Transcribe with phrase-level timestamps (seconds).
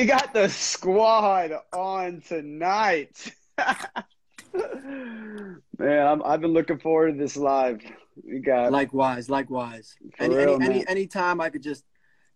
[0.00, 3.34] We got the squad on tonight.
[4.54, 7.82] Man, I'm, I've been looking forward to this live.
[8.24, 9.94] We got Likewise, likewise.
[10.18, 10.70] Any, real, any, man.
[10.70, 11.84] any anytime I could just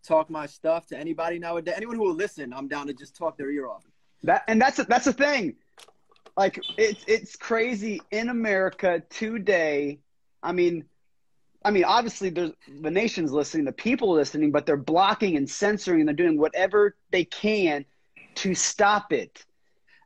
[0.06, 3.38] talk my stuff to anybody nowadays, anyone who will listen, I'm down to just talk
[3.38, 3.86] their ear off.
[4.24, 5.54] that, and that's that's the thing.
[6.36, 10.00] Like it's it's crazy in America today.
[10.42, 10.84] I mean,
[11.64, 12.52] I mean, obviously there's
[12.82, 16.96] the nation's listening, the people listening, but they're blocking and censoring, and they're doing whatever
[17.10, 17.84] they can
[18.36, 19.44] to stop it.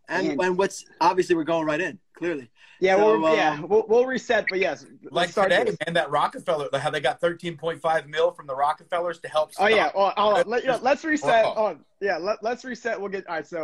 [0.09, 2.51] And And- and what's obviously we're going right in, clearly.
[2.81, 5.77] Yeah, So, we're, yeah, um, we'll, we'll reset, but yes, Like start today, this.
[5.85, 9.51] man, that Rockefeller, how they got 13.5 mil from the Rockefellers to help.
[9.59, 9.89] Oh yeah.
[9.89, 10.47] stop- Well, hold.
[10.47, 11.45] Let, yeah, let's reset.
[11.45, 11.55] Oh.
[11.57, 12.19] Oh yeah.
[12.19, 13.01] Let, let's reset.
[13.01, 13.27] We'll get.
[13.27, 13.47] All right.
[13.47, 13.61] So,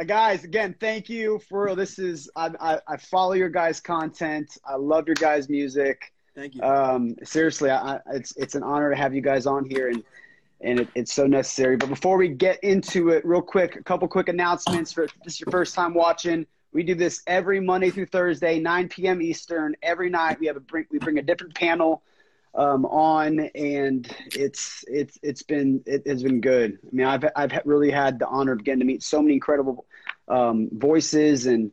[0.00, 1.76] uh, guys, again, thank you for real.
[1.76, 4.56] This is I, I I follow your guys' content.
[4.64, 6.13] I love your guys' music.
[6.34, 6.62] Thank you.
[6.62, 10.02] Um, seriously, I, it's it's an honor to have you guys on here, and
[10.60, 11.76] and it, it's so necessary.
[11.76, 14.92] But before we get into it, real quick, a couple quick announcements.
[14.92, 18.88] For this is your first time watching, we do this every Monday through Thursday, 9
[18.88, 19.22] p.m.
[19.22, 19.76] Eastern.
[19.82, 22.02] Every night we have a bring we bring a different panel
[22.56, 26.78] um, on, and it's it's it's been it has been good.
[26.82, 29.86] I mean, I've I've really had the honor of getting to meet so many incredible
[30.26, 31.70] um, voices and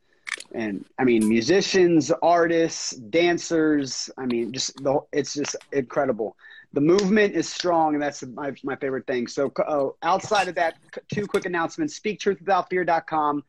[0.53, 4.09] and I mean musicians, artists, dancers.
[4.17, 6.35] I mean, just the it's just incredible.
[6.73, 9.27] The movement is strong, and that's my my favorite thing.
[9.27, 10.75] So uh, outside of that,
[11.13, 13.43] two quick announcements: SpeakTruthWithoutFear.com.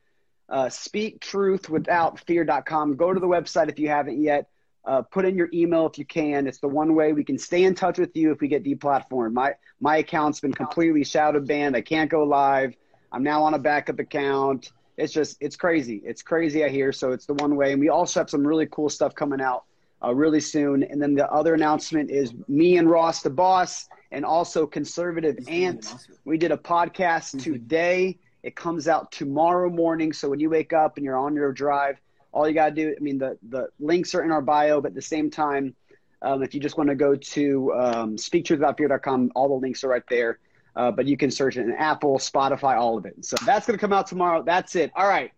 [0.49, 2.95] Uh, SpeakTruthWithoutFear.com.
[2.95, 4.47] Go to the website if you haven't yet.
[4.85, 6.45] Uh, put in your email if you can.
[6.45, 9.31] It's the one way we can stay in touch with you if we get deplatformed.
[9.31, 11.75] My my account's been completely shadow banned.
[11.75, 12.75] I can't go live.
[13.11, 14.71] I'm now on a backup account.
[14.97, 16.01] It's just it's crazy.
[16.05, 16.91] It's crazy I hear.
[16.91, 17.71] So it's the one way.
[17.71, 19.63] And we also have some really cool stuff coming out
[20.03, 20.83] uh, really soon.
[20.83, 25.93] And then the other announcement is me and Ross the boss, and also conservative ant.
[26.25, 28.19] We did a podcast today.
[28.43, 30.13] It comes out tomorrow morning.
[30.13, 31.97] So when you wake up and you're on your drive,
[32.33, 34.89] all you got to do, I mean, the, the links are in our bio, but
[34.89, 35.75] at the same time,
[36.21, 40.03] um, if you just want to go to um, speaktruthwithoutfear.com, all the links are right
[40.09, 40.39] there.
[40.75, 43.23] Uh, but you can search it in Apple, Spotify, all of it.
[43.23, 44.41] So that's going to come out tomorrow.
[44.41, 44.91] That's it.
[44.95, 45.31] All right.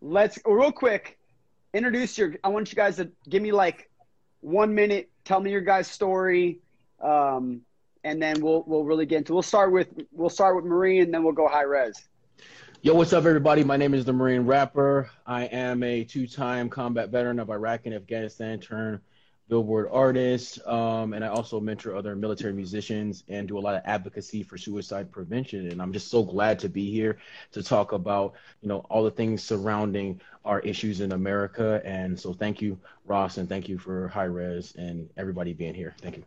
[0.00, 1.18] Let's, real quick,
[1.74, 3.88] introduce your, I want you guys to give me like
[4.40, 6.58] one minute, tell me your guys' story.
[7.00, 7.60] Um,
[8.02, 11.14] and then we'll, we'll really get into, we'll start with, we'll start with Marine and
[11.14, 12.08] then we'll go Hi-Rez.
[12.82, 13.64] Yo, what's up, everybody?
[13.64, 15.10] My name is the Marine Rapper.
[15.26, 19.00] I am a two-time combat veteran of Iraq and Afghanistan, turned
[19.48, 23.82] Billboard artist, um, and I also mentor other military musicians and do a lot of
[23.84, 25.68] advocacy for suicide prevention.
[25.68, 27.18] And I'm just so glad to be here
[27.52, 31.80] to talk about, you know, all the things surrounding our issues in America.
[31.84, 35.94] And so, thank you, Ross, and thank you for Hi-Rez and everybody being here.
[36.00, 36.24] Thank you.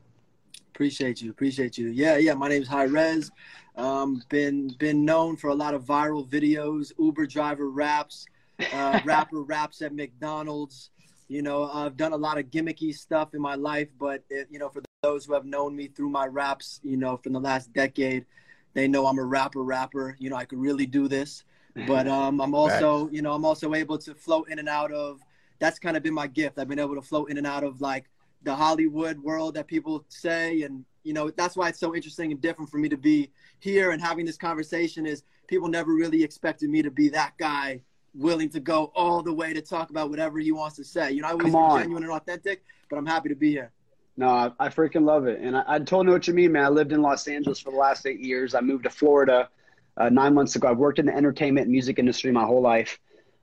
[0.74, 1.30] Appreciate you.
[1.32, 1.90] Appreciate you.
[1.90, 2.34] Yeah, yeah.
[2.34, 3.32] My name's Hi-Rez.
[3.76, 6.92] Um, been been known for a lot of viral videos.
[6.98, 8.26] Uber driver raps,
[8.74, 10.91] uh, rapper raps at McDonald's.
[11.32, 14.60] You know, I've done a lot of gimmicky stuff in my life, but it, you
[14.60, 17.72] know, for those who have known me through my raps, you know, from the last
[17.72, 18.26] decade,
[18.74, 19.64] they know I'm a rapper.
[19.64, 20.18] Rapper.
[20.20, 21.46] You know, I could really do this.
[21.88, 25.22] But um, I'm also, you know, I'm also able to float in and out of.
[25.60, 26.60] That's kind of been my gift.
[26.60, 28.10] I've been able to float in and out of like
[28.44, 32.42] the Hollywood world that people say, and you know that's why it's so interesting and
[32.42, 33.32] different for me to be
[33.62, 35.06] here and having this conversation.
[35.06, 39.34] Is people never really expected me to be that guy willing to go all the
[39.34, 41.12] way to talk about whatever he wants to say.
[41.12, 41.78] You know, I always Come on.
[41.78, 43.72] be genuine and authentic, but I'm happy to be here.
[44.18, 45.40] No, I, I freaking love it.
[45.40, 46.66] And I, I totally know what you mean, man.
[46.66, 48.54] I lived in Los Angeles for the last eight years.
[48.54, 49.50] I moved to Florida
[49.98, 50.68] uh, nine months ago.
[50.68, 53.00] I've worked in the entertainment and music industry my whole life.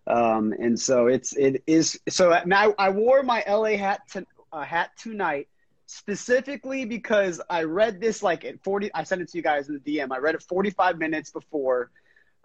[0.06, 4.62] Um, and so it's, it is, so now I wore my LA hat to, uh,
[4.62, 5.48] hat tonight
[5.86, 9.80] specifically because I read this like at 40, I sent it to you guys in
[9.82, 10.08] the DM.
[10.12, 11.90] I read it 45 minutes before,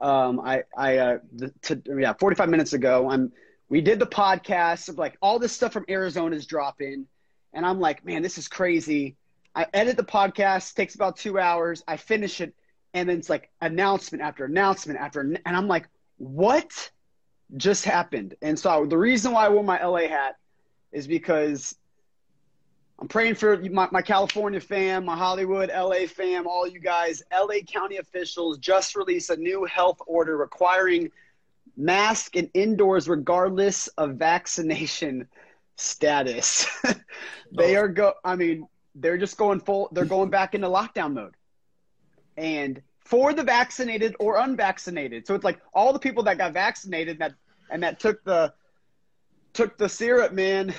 [0.03, 3.09] um, I, I, uh, the, to, yeah, 45 minutes ago.
[3.09, 3.31] I'm,
[3.69, 7.07] we did the podcast of like all this stuff from Arizona is dropping.
[7.53, 9.15] And I'm like, man, this is crazy.
[9.55, 11.83] I edit the podcast, takes about two hours.
[11.88, 12.53] I finish it,
[12.94, 16.91] and then it's like announcement after announcement after, and I'm like, what
[17.55, 18.35] just happened?
[18.41, 20.38] And so the reason why I wore my LA hat
[20.91, 21.75] is because
[22.99, 27.23] I'm praying for my, my California fam, my Hollywood, LA fam, all you guys.
[27.33, 31.11] LA County officials just released a new health order requiring
[31.75, 35.27] mask and indoors regardless of vaccination
[35.75, 36.67] status.
[37.51, 37.81] they oh.
[37.81, 41.35] are go I mean, they're just going full they're going back into lockdown mode.
[42.37, 45.27] And for the vaccinated or unvaccinated.
[45.27, 47.33] So it's like all the people that got vaccinated that
[47.69, 48.53] and that took the
[49.53, 50.73] took the syrup, man.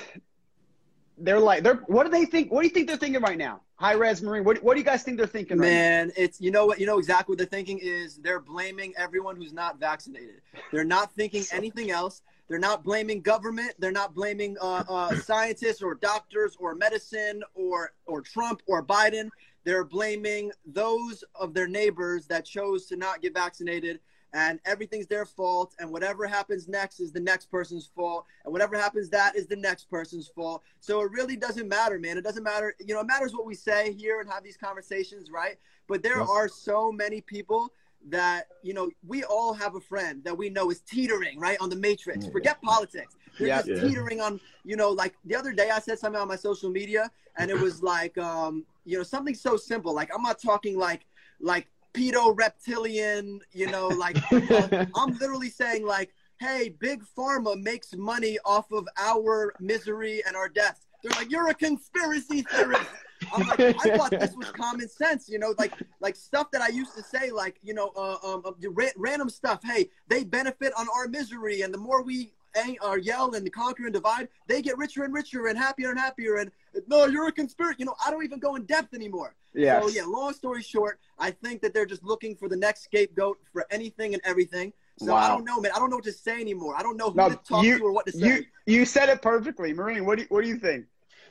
[1.17, 3.61] They're like they're what do they think what do you think they're thinking right now?
[3.77, 4.45] Hi-Rez marine.
[4.45, 6.87] What, what do you guys think they're thinking Man, right it's you know what you
[6.87, 10.41] know exactly what they're thinking is they're blaming everyone who's not vaccinated.
[10.73, 12.23] They're not thinking anything else.
[12.49, 13.73] They're not blaming government.
[13.79, 19.31] They're not blaming uh, uh, scientists or doctors or medicine or or Trump or Biden.
[19.65, 24.01] They're blaming those of their neighbors that chose to not get vaccinated,
[24.35, 25.75] and everything's their fault.
[25.79, 29.57] And whatever happens next is the next person's fault, and whatever happens that is the
[29.57, 30.63] next person's fault.
[30.81, 32.19] So it really doesn't matter, man.
[32.19, 32.75] It doesn't matter.
[32.81, 35.57] You know, it matters what we say here and have these conversations, right?
[35.89, 36.29] But there Yep.
[36.29, 37.73] are so many people
[38.11, 41.71] that you know we all have a friend that we know is teetering right on
[41.71, 43.57] the matrix forget politics they're Yeah.
[43.63, 43.81] just Yeah.
[43.81, 47.11] teetering on you know like the other day i said something on my social media
[47.39, 51.07] and it was like um you know something so simple like i'm not talking like
[51.41, 57.95] like pedo reptilian you know like uh, i'm literally saying like hey big pharma makes
[57.95, 62.91] money off of our misery and our deaths they're like you're a conspiracy theorist
[63.33, 66.69] I'm like, I thought this was common sense, you know, like like stuff that I
[66.69, 69.61] used to say, like you know, uh, um, ra- random stuff.
[69.65, 73.85] Hey, they benefit on our misery, and the more we ang- uh, yell and conquer
[73.85, 76.37] and divide, they get richer and richer and happier and happier.
[76.37, 76.51] And
[76.89, 77.77] no, you're a conspiracy.
[77.81, 79.35] You know, I don't even go in depth anymore.
[79.55, 79.83] Yes.
[79.83, 83.39] So yeah, long story short, I think that they're just looking for the next scapegoat
[83.53, 84.73] for anything and everything.
[84.99, 85.73] So I don't know, man.
[85.75, 86.75] I don't know what to say anymore.
[86.77, 88.27] I don't know who No, to talk you- to or what to say.
[88.27, 90.05] You you said it perfectly, Marine.
[90.07, 90.87] What do you, what do you think?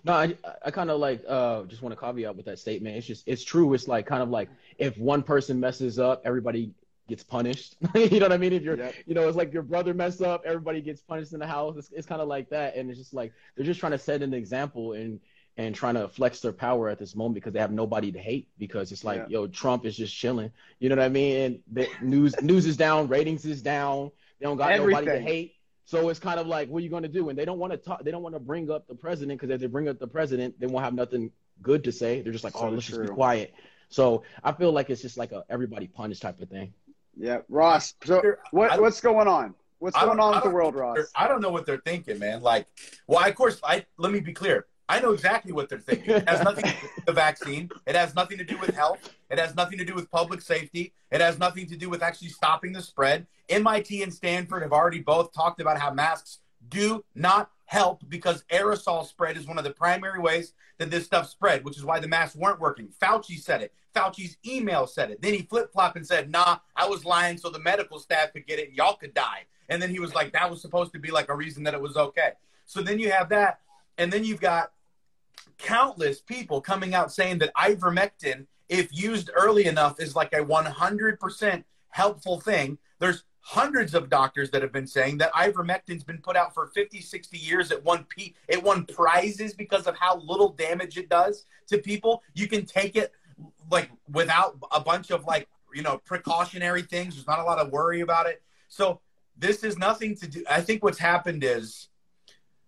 [0.05, 0.35] No, I,
[0.65, 2.97] I kind of like uh, just want to caveat with that statement.
[2.97, 3.73] It's just it's true.
[3.73, 6.71] It's like kind of like if one person messes up, everybody
[7.07, 7.75] gets punished.
[7.95, 8.53] you know what I mean?
[8.53, 8.95] If you're, Yep.
[9.05, 11.75] you know, it's like your brother messed up, everybody gets punished in the house.
[11.77, 14.21] It's, it's kind of like that, and it's just like they're just trying to set
[14.21, 15.19] an example and
[15.55, 18.47] and trying to flex their power at this moment because they have nobody to hate
[18.57, 19.41] because it's like Yeah.
[19.41, 20.51] yo Trump is just chilling.
[20.79, 21.37] You know what I mean?
[21.41, 24.11] And the news news is down, ratings is down.
[24.39, 25.55] They don't got nobody to hate.
[25.85, 27.29] So it's kind of like, what are you going to do?
[27.29, 28.03] And they don't want to talk.
[28.03, 30.59] They don't want to bring up the president because if they bring up the president,
[30.59, 31.29] they won't have nothing
[31.61, 32.21] good to say.
[32.21, 33.53] They're just like, oh, So oh, let's just be quiet.
[33.89, 36.73] So I feel like it's just like a everybody punish type of thing.
[37.15, 37.93] Yeah, Ross.
[38.03, 38.21] So
[38.51, 39.53] what what's going on?
[39.79, 40.97] What's going on with the world, Ross?
[41.15, 42.41] I don't know what they're thinking, man.
[42.41, 42.67] Like,
[43.07, 44.65] well, of course, I let me be clear.
[44.89, 46.15] I know exactly what they're thinking.
[46.15, 47.69] It has nothing to do with the vaccine.
[47.87, 49.13] It has nothing to do with health.
[49.29, 50.93] It has nothing to do with public safety.
[51.09, 53.25] It has nothing to do with actually stopping the spread.
[53.49, 56.39] MIT and Stanford have already both talked about how masks
[56.69, 61.29] do not help because aerosol spread is one of the primary ways that this stuff
[61.29, 62.89] spread, which is why the masks weren't working.
[63.01, 63.73] Fauci said it.
[63.93, 65.21] Fauci's email said it.
[65.21, 68.47] Then he flip flopped and said, "Nah, I was lying so the medical staff could
[68.47, 70.99] get it and y'all could die." And then he was like, "That was supposed to
[70.99, 72.33] be like a reason that it was okay."
[72.65, 73.59] So then you have that,
[73.97, 74.71] and then you've got
[75.57, 81.63] countless people coming out saying that ivermectin, if used early enough, is like a 100%
[81.89, 82.77] helpful thing.
[82.99, 87.01] There's hundreds of doctors that have been saying that ivermectin's been put out for 50,
[87.01, 87.71] 60 years.
[87.71, 92.23] It won, P- it won prizes because of how little damage it does to people.
[92.33, 93.11] You can take it
[93.71, 97.15] like without a bunch of like, you know, precautionary things.
[97.15, 98.41] There's not a lot of worry about it.
[98.67, 99.01] So
[99.37, 100.43] this is nothing to do.
[100.49, 101.89] I think what's happened is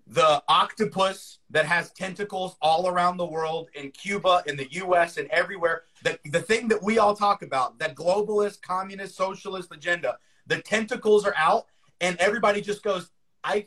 [0.07, 5.27] the octopus that has tentacles all around the world in Cuba, in the US, and
[5.29, 5.83] everywhere.
[6.03, 11.25] The, the thing that we all talk about, that globalist, communist, socialist agenda, the tentacles
[11.25, 11.65] are out,
[12.01, 13.09] and everybody just goes,
[13.43, 13.65] I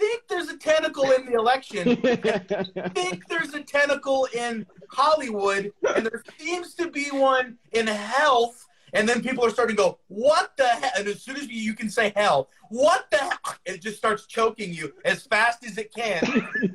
[0.00, 1.88] think there's a tentacle in the election.
[2.82, 8.66] I think there's a tentacle in Hollywood, and there seems to be one in health.
[8.92, 10.90] And then people are starting to go, what the hell?
[10.98, 13.38] And as soon as you, can say hell, what the hell?
[13.64, 16.20] It just starts choking you as fast as it can,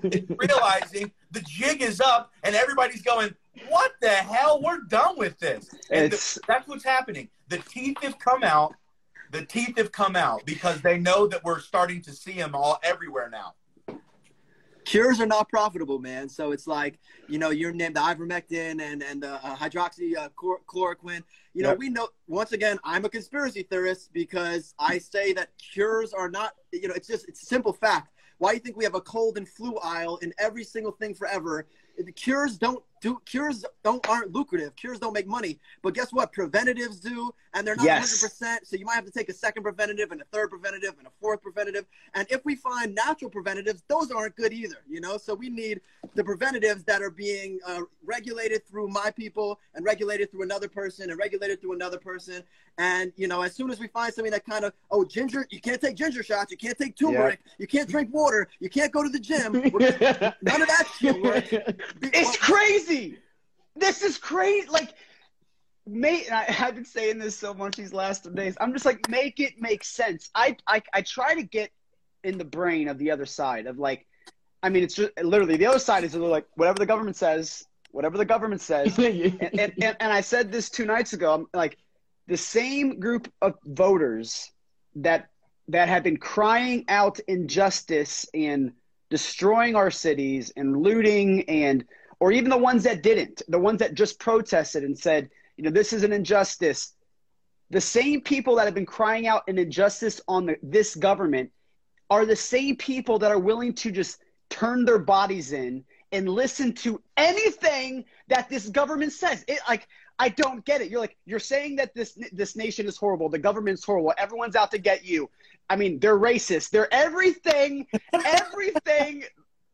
[0.39, 3.35] realizing the jig is up and everybody's going,
[3.67, 4.61] what the hell?
[4.61, 5.69] We're done with this.
[5.91, 7.27] And the- that's what's happening.
[7.49, 8.75] The teeth have come out.
[9.35, 12.79] The teeth have come out because they know that we're starting to see them all
[12.83, 13.55] everywhere now.
[14.85, 16.29] cures are not profitable, man.
[16.29, 20.29] So it's like, you know, you're named the ivermectin and and the uh, hydroxy uh,
[20.37, 21.23] chloroquine.
[21.53, 21.79] You know, Yep.
[21.79, 26.53] we know once again, I'm a conspiracy theorist because I say that cures are not.
[26.71, 28.13] You know, it's just it's a simple fact.
[28.37, 31.13] Why do you think we have a cold and flu aisle in every single thing
[31.13, 31.67] forever?
[31.97, 34.75] The cures don't do cures don't aren't lucrative.
[34.75, 36.33] Cures don't make money, but guess what?
[36.33, 38.23] Preventatives do, and they're not Yes.
[38.23, 38.65] 100%.
[38.65, 41.11] So you might have to take a second preventative and a third preventative and a
[41.21, 41.85] fourth preventative.
[42.15, 44.77] And if we find natural preventatives, those aren't good either.
[44.89, 45.81] You know, so we need
[46.15, 51.11] the preventatives that are being uh, regulated through my people and regulated through another person
[51.11, 52.43] and regulated through another person.
[52.77, 55.61] And you know, as soon as we find something that kind of oh ginger, you
[55.61, 59.01] can't take ginger shots, you can't take turmeric, you can't drink water, you can't go
[59.03, 59.53] to the gym.
[59.53, 61.49] None of that shit works.
[61.51, 62.94] It's well, crazy.
[63.75, 64.67] This is crazy.
[64.69, 64.93] Like,
[65.85, 68.55] mate, I, I've been saying this so much these last days.
[68.59, 70.29] I'm just like, make it make sense.
[70.33, 71.71] I, I, I try to get
[72.23, 74.05] in the brain of the other side of like,
[74.63, 78.17] I mean, it's just literally the other side is like whatever the government says, whatever
[78.17, 78.97] the government says.
[78.99, 81.33] and, and, and, and I said this two nights ago.
[81.33, 81.77] I'm like,
[82.27, 84.51] the same group of voters
[84.95, 85.29] that
[85.67, 88.71] that have been crying out injustice and
[89.09, 91.85] destroying our cities and looting and
[92.19, 95.71] or even the ones that didn't, the ones that just protested and said, you know,
[95.71, 96.93] this is an injustice.
[97.69, 101.51] The same people that have been crying out an injustice on the, this government
[102.09, 106.71] are the same people that are willing to just turn their bodies in and listen
[106.71, 109.43] to anything that this government says.
[109.47, 110.89] It like I don't get it.
[110.89, 113.27] You're like you're saying that this this nation is horrible.
[113.27, 114.13] The government's horrible.
[114.17, 115.29] Everyone's out to get you.
[115.69, 116.69] I mean, they're racist.
[116.69, 117.87] They're everything.
[118.13, 119.23] everything.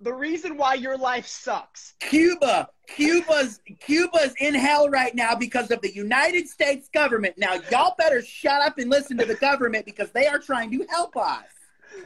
[0.01, 1.93] The reason why your life sucks.
[2.00, 7.36] Cuba, Cuba's Cuba's in hell right now because of the United States government.
[7.38, 10.86] Now y'all better shut up and listen to the government because they are trying to
[10.89, 11.46] help us.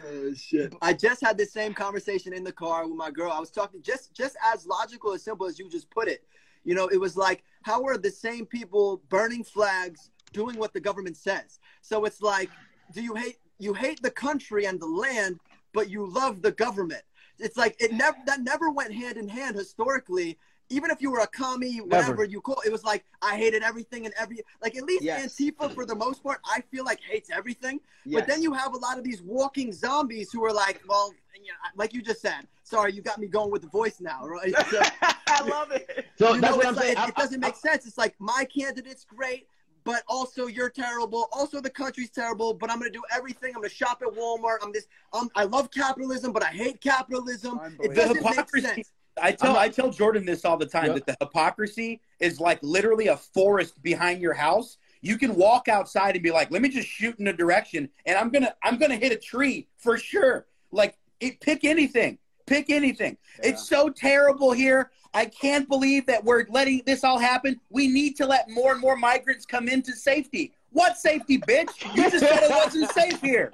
[0.07, 0.75] Oh, shit.
[0.81, 3.31] I just had the same conversation in the car with my girl.
[3.31, 6.23] I was talking just just as logical as simple as you just put it.
[6.65, 10.81] You know, it was like, how are the same people burning flags doing what the
[10.81, 11.59] government says?
[11.81, 12.49] So it's like,
[12.93, 15.39] do you hate you hate the country and the land,
[15.73, 17.03] but you love the government?
[17.39, 20.37] It's like it never that never went hand in hand historically.
[20.69, 22.23] Even if you were a commie, whatever Never.
[22.25, 25.35] you call it was like I hated everything and every like at least Yes.
[25.37, 27.79] Antifa for the most part, I feel like hates everything.
[28.03, 28.21] Yes.
[28.21, 31.51] But then you have a lot of these walking zombies who are like, well, you
[31.51, 32.47] know, like you just said.
[32.63, 34.55] Sorry, you got me going with the voice now, right?
[34.71, 34.81] So,
[35.27, 36.05] I love it.
[36.17, 36.97] So you that's know, what I'm like- saying.
[36.97, 37.85] It, it doesn't make sense.
[37.85, 39.47] It's like my candidate's great,
[39.85, 41.29] but also you're terrible.
[41.31, 42.53] Also the country's terrible.
[42.53, 43.51] But I'm gonna do everything.
[43.55, 44.57] I'm gonna shop at Walmart.
[44.61, 44.87] I'm this.
[45.13, 47.59] Um, I love capitalism, but I hate capitalism.
[47.79, 48.91] It doesn't The make hypocrisy- sense.
[49.21, 50.95] I tell I'm not- I tell Jordan this all the time Yep.
[50.95, 54.77] that the hypocrisy is like literally a forest behind your house.
[55.01, 58.17] You can walk outside and be like, "Let me just shoot in a direction, and
[58.17, 63.17] I'm gonna I'm gonna hit a tree for sure." Like, it, pick anything, pick anything.
[63.41, 64.91] It's so terrible here.
[65.15, 67.59] I can't believe that we're letting this all happen.
[67.69, 70.53] We need to let more and more migrants come into safety.
[70.71, 71.69] What safety, bitch?
[71.95, 73.51] You just said it wasn't safe here.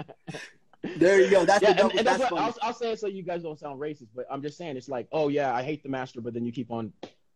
[0.98, 1.46] There you go.
[1.46, 1.98] That's yeah, the and, double.
[2.00, 2.42] and that's That's what.
[2.42, 4.90] I'll, I'll say it so you guys don't sound racist, but I'm just saying it's
[4.90, 6.92] like, oh yeah, I hate the master, but then you keep on,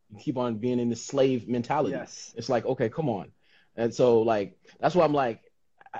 [0.09, 1.91] you keep on being in the slave mentality.
[1.91, 2.33] Yes.
[2.35, 3.31] It's like, okay, come on,
[3.75, 5.44] and so like that's why I'm like,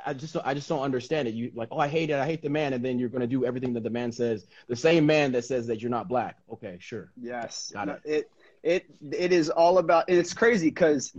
[0.06, 1.34] I, just I just don't understand it.
[1.34, 3.46] You like, oh, I hate it, I hate the man, and then you're gonna do
[3.46, 4.48] everything that the man says.
[4.68, 6.38] The same man that says that you're not black.
[6.52, 7.12] Okay, sure.
[7.22, 7.72] Yes.
[7.74, 8.30] Got No, it
[8.64, 11.14] it it is all about and it's crazy because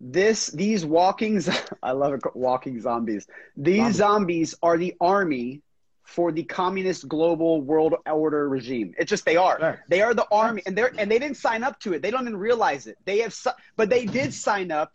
[0.00, 3.26] this these walking zo- I love it walking zombies.
[3.56, 5.62] These zombies are the army
[6.04, 8.94] for the communist global world order regime.
[8.98, 9.58] It's just they are.
[9.58, 9.82] Facts.
[9.88, 12.02] They are the army and they're and they didn't sign up to it.
[12.02, 12.98] They don't even realize it.
[13.04, 13.36] They have
[13.76, 14.92] but they did sign up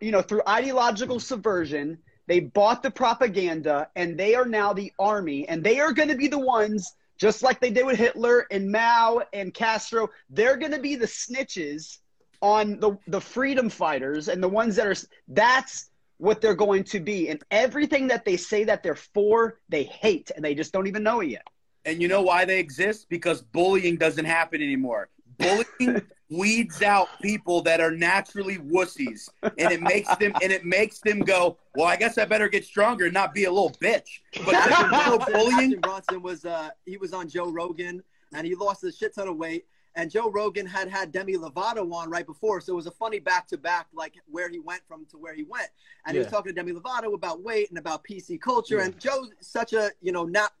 [0.00, 1.98] you know through ideological subversion.
[2.28, 6.14] They bought the propaganda and they are now the army and they are going to
[6.14, 10.72] be the ones just like they did with Hitler and Mao and Castro, they're going
[10.72, 11.98] to be the snitches
[12.40, 14.94] on the the freedom fighters and the ones that are
[15.28, 19.84] that's what they're going to be and everything that they say that they're for they
[19.84, 21.46] hate and they just don't even know it yet
[21.84, 23.08] And you know why they exist?
[23.08, 25.08] Because bullying doesn't happen anymore.
[25.38, 31.00] Bullying weeds out people that are naturally wussies, and it makes them and it makes
[31.00, 34.20] them go, "Well, I guess I better get stronger and not be a little bitch."
[34.44, 35.54] But Action there's Bronson, bullying.
[35.54, 38.02] Action Bronson was uh, he was on Joe Rogan
[38.34, 39.66] and he lost a shit ton of weight.
[39.94, 43.18] And Joe Rogan had had Demi Lovato on right before, so it was a funny
[43.18, 45.68] back to back, like where he went from to where he went.
[46.06, 48.76] And he was talking to Demi Lovato about weight and about PC culture.
[48.76, 48.84] Yeah.
[48.84, 50.52] And Joe's such a you know not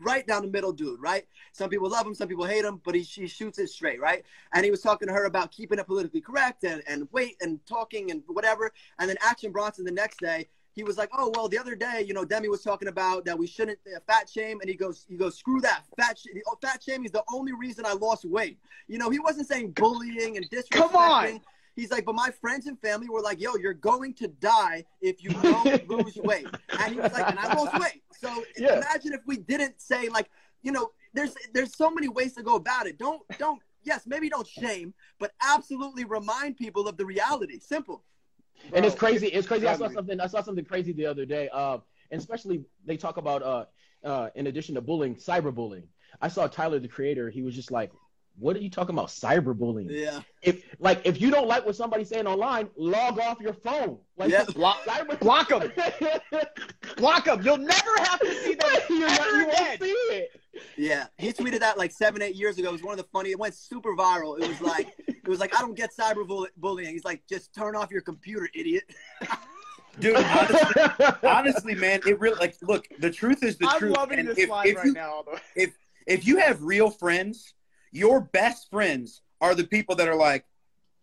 [0.00, 1.26] right down the middle dude, right?
[1.52, 4.24] Some people love him, some people hate him, but he she shoots it straight, right?
[4.54, 7.64] And he was talking to her about keeping it politically correct and and weight and
[7.66, 8.72] talking and whatever.
[8.98, 12.04] And then Action Bronson the next day he was like, "Oh well, the other day,
[12.06, 15.04] you know, Demi was talking about that we shouldn't uh, fat shame," and he goes,
[15.08, 18.24] "He goes, screw that fat sh- oh, fat shaming is the only reason I lost
[18.24, 20.70] weight." You know, he wasn't saying bullying and disrespecting.
[20.70, 21.40] Come on.
[21.78, 25.22] He's like, but my friends and family were like, "Yo, you're going to die if
[25.22, 28.78] you don't lose weight." And he was like, "And I lost weight." So Yeah.
[28.78, 30.28] imagine if we didn't say like,
[30.62, 32.98] you know, there's there's so many ways to go about it.
[32.98, 37.60] Don't don't yes, maybe don't shame, but absolutely remind people of the reality.
[37.60, 38.02] Simple.
[38.72, 39.28] and it's crazy.
[39.28, 39.68] It's crazy.
[39.68, 40.18] I saw something.
[40.20, 41.48] I saw something crazy the other day.
[41.52, 41.78] Uh,
[42.10, 43.64] and especially they talk about uh,
[44.02, 45.84] uh, in addition to bullying, cyberbullying.
[46.20, 47.30] I saw Tyler the Creator.
[47.30, 47.92] He was just like,
[48.38, 49.08] "What are you talking about?
[49.08, 49.86] Cyberbullying?
[49.90, 50.20] Yeah.
[50.42, 53.98] If like if you don't like what somebody's saying online, log off your phone.
[54.16, 54.44] Like Yeah.
[54.44, 55.72] Block, cyber- block 'em.
[56.96, 57.42] block them.
[57.42, 58.86] You'll never have to see that.
[58.90, 60.40] you, ever you won't see it.
[60.76, 62.68] Yeah, he tweeted that like seven, eight years ago.
[62.68, 63.30] It was one of the funny.
[63.30, 64.40] It went super viral.
[64.40, 66.90] It was like, it was like, I don't get cyberbullying.
[66.90, 68.84] He's like, just turn off your computer, idiot.
[70.00, 72.86] Dude, honestly, honestly, man, it really like look.
[73.00, 73.96] The truth is the I'm truth.
[73.96, 75.10] loving and this if, line if right you, now.
[75.12, 75.38] Although.
[75.56, 75.76] if
[76.06, 77.52] if you have real friends,
[77.92, 80.44] your best friends are the people that are like,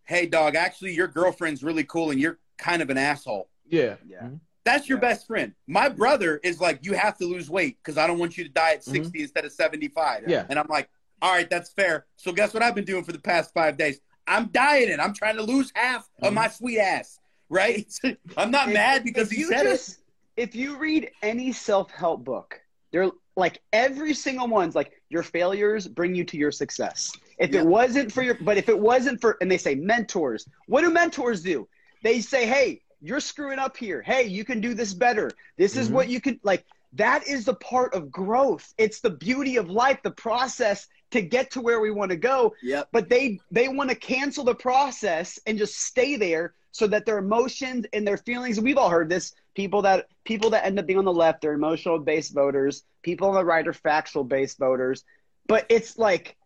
[0.04, 3.96] "Hey, dog, actually, your girlfriend's really cool, and you're kind of an asshole." yeah.
[4.06, 4.28] Yeah.
[4.64, 5.02] That's your Yeah.
[5.08, 5.54] best friend.
[5.68, 8.50] My brother is like, "You have to lose weight because I don't want you to
[8.50, 10.30] die at 60 instead of 75." Mm-hmm.
[10.30, 10.46] Yeah.
[10.48, 10.88] and I'm like,
[11.22, 14.00] "All right, that's fair." So guess what I've been doing for the past five days?
[14.26, 14.98] I'm dieting.
[14.98, 16.34] I'm trying to lose half of Mhm.
[16.34, 17.20] my sweet ass.
[17.48, 17.86] Right?
[18.36, 19.96] I'm not If- mad because if he you said it.
[20.36, 22.60] If you read any self-help book,
[22.92, 27.12] they're like every single one's like your failures bring you to your success.
[27.38, 27.60] If Yeah.
[27.60, 30.48] it wasn't for your, but if it wasn't for, and they say mentors.
[30.66, 31.68] What do mentors do?
[32.02, 34.00] They say, "Hey, you're screwing up here.
[34.00, 35.30] Hey, you can do this better.
[35.58, 35.92] This is Mhm.
[35.92, 36.64] what you can like."
[36.94, 38.72] That is the part of growth.
[38.78, 42.52] It's the beauty of life, the process to get to where we want to go
[42.62, 42.88] Yep.
[42.90, 47.18] but they they want to cancel the process and just stay there so that their
[47.18, 50.98] emotions and their feelings we've all heard this people that people that end up being
[50.98, 55.04] on the left are emotional based voters people on the right are factual based voters
[55.46, 56.36] but it's like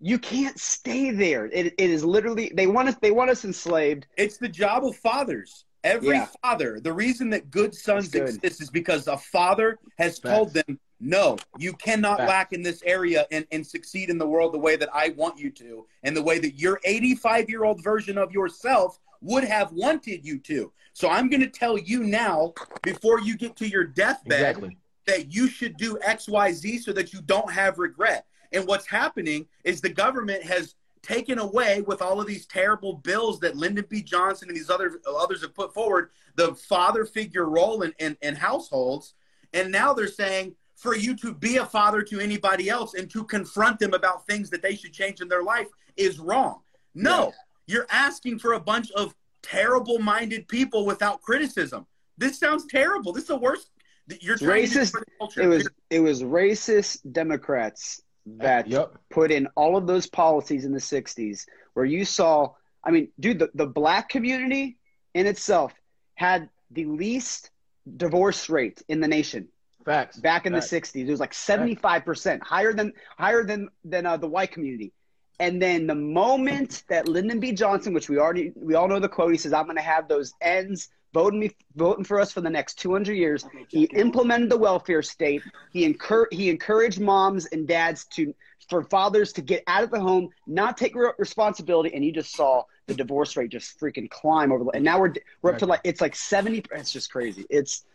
[0.00, 4.06] you can't stay there it, it is literally they want us they want us enslaved
[4.16, 5.64] It's the job of fathers.
[5.84, 6.26] Every Yeah.
[6.42, 8.22] father, the reason that good sons good.
[8.28, 12.28] exist is because a father has told them, no, you cannot Facts.
[12.28, 15.38] lack in this area and, and succeed in the world the way that I want
[15.38, 19.72] you to, and the way that your 85 year old version of yourself would have
[19.72, 20.72] wanted you to.
[20.92, 24.78] So I'm going to tell you now, before you get to your deathbed, Exactly.
[25.06, 28.26] that you should do XYZ so that you don't have regret.
[28.52, 33.38] And what's happening is the government has taken away with all of these terrible bills
[33.40, 34.02] that Lyndon B.
[34.02, 38.34] Johnson and these other others have put forward the father figure role in, in, in
[38.34, 39.14] households.
[39.52, 43.24] And now they're saying for you to be a father to anybody else and to
[43.24, 46.60] confront them about things that they should change in their life is wrong.
[46.94, 47.32] No,
[47.66, 51.86] you're asking for a bunch of terrible minded people without criticism.
[52.18, 53.12] This sounds terrible.
[53.12, 53.70] This is the worst.
[54.20, 54.72] You're Racist.
[54.72, 55.42] destroy the culture.
[55.42, 58.00] it was it was racist democrats
[58.38, 58.96] that Yep.
[59.10, 62.52] put in all of those policies in the 60s where you saw
[62.84, 64.78] i mean dude the, the black community
[65.14, 65.72] in itself
[66.14, 67.50] had the least
[67.96, 69.48] divorce rate in the nation
[69.84, 70.18] Facts.
[70.18, 70.70] back in Facts.
[70.70, 74.92] the 60s it was like 75% higher than higher than than uh, the white community
[75.38, 77.52] and then the moment that lyndon b.
[77.52, 80.08] Johnson which we already we all know the quote he says i'm going to have
[80.08, 83.42] those ends voting me voting for us for the next 200 years.
[83.44, 85.42] Oh he implemented the welfare state.
[85.72, 88.34] He encour- he encouraged moms and dads to
[88.68, 91.94] for fathers to get out of the home not take re- responsibility.
[91.94, 95.14] And you just saw the divorce rate just freaking climb over the and now we're
[95.40, 97.46] we're up to like it's like 70 it's just crazy.
[97.48, 97.86] It's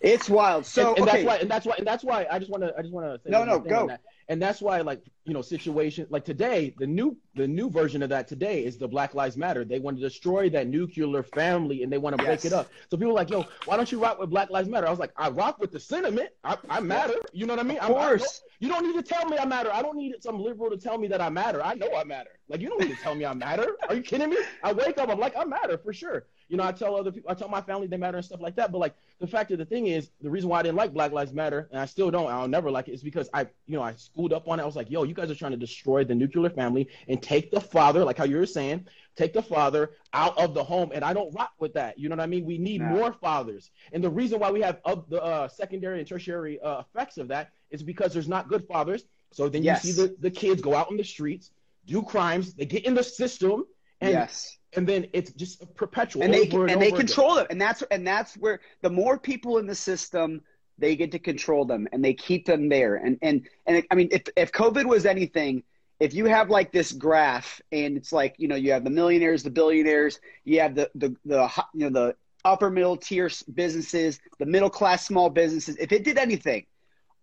[0.00, 0.66] it's wild.
[0.66, 1.22] So and, and okay.
[1.22, 3.06] that's why and that's why and that's why I just want to I just want
[3.06, 3.88] to say No, no, go.
[4.28, 8.08] And that's why like you know situation like today the new the new version of
[8.08, 9.64] that today is the Black Lives Matter.
[9.64, 12.70] They want to destroy that nuclear family and they want to break it up.
[12.90, 14.86] So people are like, yo, why don't you rock with Black Lives Matter?
[14.86, 16.30] I was like, I rock with the sentiment.
[16.42, 17.14] I, I matter.
[17.32, 17.78] You know what I mean?
[17.78, 18.42] Of I'm- I don't- course.
[18.60, 19.70] you don't need to tell me I matter.
[19.72, 21.62] I don't need some liberal to tell me that I matter.
[21.62, 22.30] I know I matter.
[22.48, 23.76] Like you don't need to tell me I matter.
[23.88, 24.38] Are you kidding me?
[24.62, 26.26] I wake up, I'm like, I matter for sure.
[26.54, 28.54] You know, I tell other people, I tell my family they matter and stuff like
[28.54, 28.70] that.
[28.70, 31.10] But like the fact of the thing is, the reason why I didn't like Black
[31.10, 33.82] Lives Matter, and I still don't, I'll never like it, is because I, you know,
[33.82, 34.62] I schooled up on it.
[34.62, 37.50] I was like, yo, you guys are trying to destroy the nuclear family and take
[37.50, 38.86] the father, like how you were saying,
[39.16, 40.92] take the father out of the home.
[40.94, 41.98] And I don't rock with that.
[41.98, 42.44] You know what I mean?
[42.44, 42.90] We need No.
[42.90, 43.72] more fathers.
[43.92, 47.26] And the reason why we have of the uh, secondary and tertiary uh, effects of
[47.28, 49.06] that is because there's not good fathers.
[49.32, 49.84] So then Yes.
[49.84, 51.50] you see the, the kids go out in the streets,
[51.84, 53.64] do crimes, they get in the system,
[54.00, 56.22] and yes and then it's just perpetual.
[56.22, 57.06] and they over and they over again.
[57.06, 60.40] control them and that's and that's where the more people in the system
[60.78, 64.08] they get to control them and they keep them there and and and i mean
[64.10, 65.62] if if covid was anything
[66.00, 69.42] if you have like this graph and it's like you know you have the millionaires
[69.42, 74.46] the billionaires you have the the the you know the upper middle tier businesses the
[74.46, 76.66] middle class small businesses if it did anything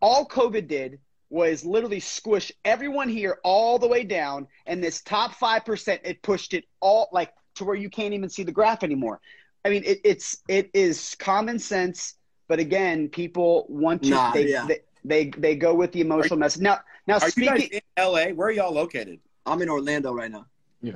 [0.01, 0.99] all covid did
[1.31, 6.53] was literally squish everyone here all the way down and this top 5% it pushed
[6.53, 9.19] it all like to where you can't even see the graph anymore
[9.65, 12.15] i mean it, it's it is common sense
[12.47, 14.65] but again people want to Nah, they, yeah.
[14.67, 17.81] they, they they go with the emotional message now now Are you speaking guys in
[17.97, 18.25] LA?
[18.35, 19.19] Where are y'all located?
[19.45, 20.45] I'm in Orlando right now.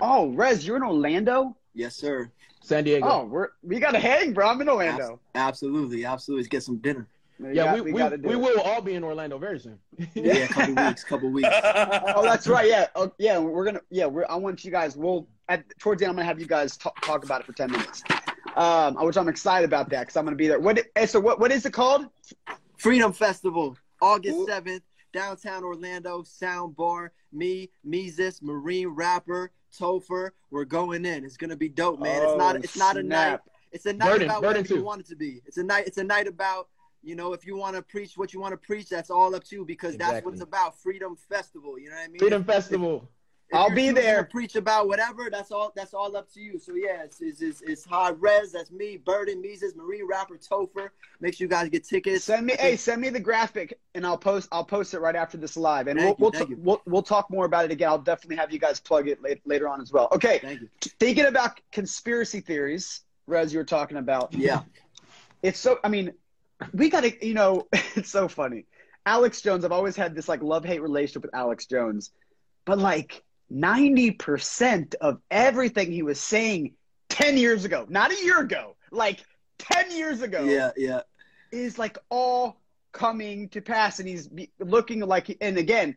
[0.01, 1.58] Oh, Rez, you're in Orlando.
[1.73, 2.32] Yes, sir.
[2.62, 3.08] San Diego.
[3.08, 4.47] Oh, we're we gotta hang, bro.
[4.47, 5.19] I'm in Orlando.
[5.34, 6.43] Absolutely, absolutely.
[6.43, 7.08] Let's get some dinner.
[7.39, 9.80] yeah, got- we, we, gotta we will all be in Orlando very soon.
[10.13, 11.49] Yeah, a couple weeks, couple weeks.
[11.54, 12.67] Oh, that's right.
[12.67, 13.38] Yeah, oh, yeah.
[13.39, 13.82] We're gonna.
[13.89, 14.25] Yeah, we're.
[14.30, 14.95] I want you guys.
[14.95, 16.12] We'll at towards the end.
[16.12, 18.03] I'm gonna have you guys talk, talk about it for ten minutes.
[18.55, 20.60] Um, which I'm excited about that because I'm gonna be there.
[20.60, 20.79] What?
[20.95, 21.39] eh, So what?
[21.39, 22.08] What is it called?
[22.77, 24.45] Freedom Festival, August Ooh.
[24.47, 24.81] 7th,
[25.13, 27.12] downtown Orlando, Sound Bar.
[27.31, 30.29] Me, Mises, Marine Rapper, Topher.
[30.51, 31.25] We're going in.
[31.25, 32.23] It's gonna be dope, man.
[32.23, 32.55] it's not.
[32.55, 33.39] Oh, It's not a night.
[33.73, 35.41] It's a night Burden- about Burden whatever you want it to be.
[35.45, 35.86] It's a night.
[35.88, 36.69] It's a night about.
[37.03, 39.43] You know, if you want to preach what you want to preach, that's all up
[39.43, 40.79] to you because that's what it's about.
[40.81, 41.77] Freedom Festival.
[41.77, 42.17] You know what I mean?
[42.17, 43.08] Freedom Festival.
[43.53, 44.23] I'll be there.
[44.23, 45.29] Preach about whatever.
[45.31, 45.71] That's all.
[45.75, 46.58] That's all up to you.
[46.60, 48.51] So yeah, it's it's, it's, it's Hi-Rez.
[48.51, 50.89] That's me, Burden, Mises, Marine Rapper, Topher.
[51.21, 52.25] Make sure you guys get tickets.
[52.25, 52.53] Send me.
[52.53, 54.49] Think- Hey, send me the graphic, and I'll post.
[54.51, 57.29] I'll post it right after this live, and we'll we'll, you, t- we'll we'll talk
[57.29, 57.88] more about it again.
[57.89, 60.10] I'll definitely have you guys plug it late, later on as well.
[60.12, 60.69] Okay, Thank you.
[60.99, 64.34] thinking about conspiracy theories, Rez, you were talking about.
[64.34, 64.62] Yeah.
[65.43, 66.12] it's so i mean
[66.73, 68.65] we gotta you know it's so funny
[69.05, 72.12] alex jones i've always had this like love hate relationship with alex jones
[72.63, 76.73] but like 90% of everything he was saying
[77.10, 79.23] 10 years ago not a year ago like
[79.60, 80.71] 10 years ago Yeah.
[80.75, 81.01] Yeah.
[81.51, 82.60] is like all
[82.91, 84.29] coming to pass and he's
[84.60, 85.95] looking like and again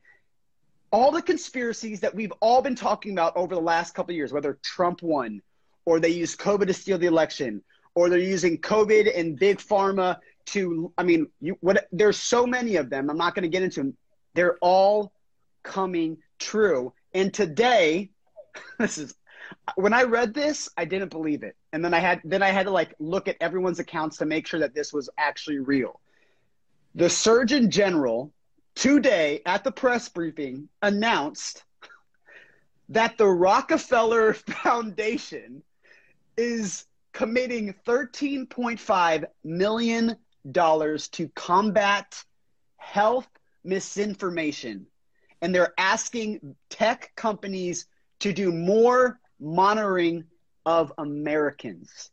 [0.90, 4.32] all the conspiracies that we've all been talking about over the last couple of years
[4.32, 5.40] whether trump won
[5.86, 7.62] or they used covid to steal the election
[7.94, 12.76] or they're using covid and big pharma to i mean you what there's so many
[12.76, 13.96] of them i'm not going to get into them
[14.34, 15.12] they're all
[15.62, 18.10] coming true and today
[18.78, 19.14] this is
[19.76, 21.56] when I read this, I didn't believe it.
[21.72, 24.46] And then I had then I had to like look at everyone's accounts to make
[24.46, 26.00] sure that this was actually real.
[26.94, 28.32] The Surgeon General
[28.74, 31.64] today at the press briefing announced
[32.90, 35.62] that the Rockefeller Foundation
[36.36, 40.16] is committing 13.5 million
[40.50, 42.22] dollars to combat
[42.76, 43.28] health
[43.64, 44.86] misinformation.
[45.42, 47.86] And they're asking tech companies
[48.20, 50.24] to do more monitoring
[50.66, 52.10] of Americans.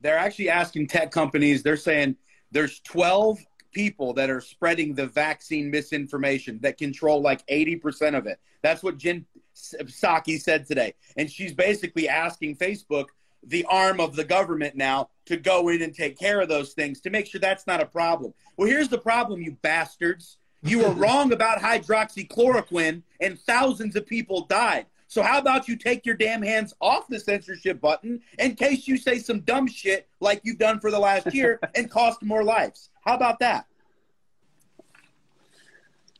[0.00, 2.16] They're actually asking tech companies, they're saying
[2.50, 3.38] there's 12
[3.72, 8.40] people that are spreading the vaccine misinformation that control like 80% of it.
[8.62, 10.94] That's what Jen Psaki said today.
[11.16, 13.06] And she's basically asking Facebook,
[13.42, 17.00] the arm of the government now, to go in and take care of those things
[17.02, 18.34] to make sure that's not a problem.
[18.56, 20.38] Well, here's the problem, you bastards.
[20.62, 24.86] You were wrong about hydroxychloroquine, and thousands of people died.
[25.08, 28.96] So how about you take your damn hands off the censorship button in case you
[28.96, 32.90] say some dumb shit like you've done for the last year and cost more lives?
[33.04, 33.66] How about that?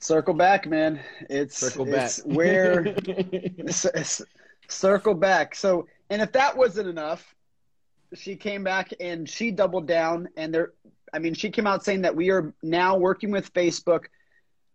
[0.00, 0.98] Circle back, man.
[1.28, 2.04] It's Circle back.
[2.06, 4.24] it's where c- c-
[4.66, 5.54] circle back.
[5.54, 7.34] So, and if that wasn't enough,
[8.14, 10.28] she came back and she doubled down.
[10.36, 10.72] And there,
[11.12, 14.06] I mean, she came out saying that we are now working with Facebook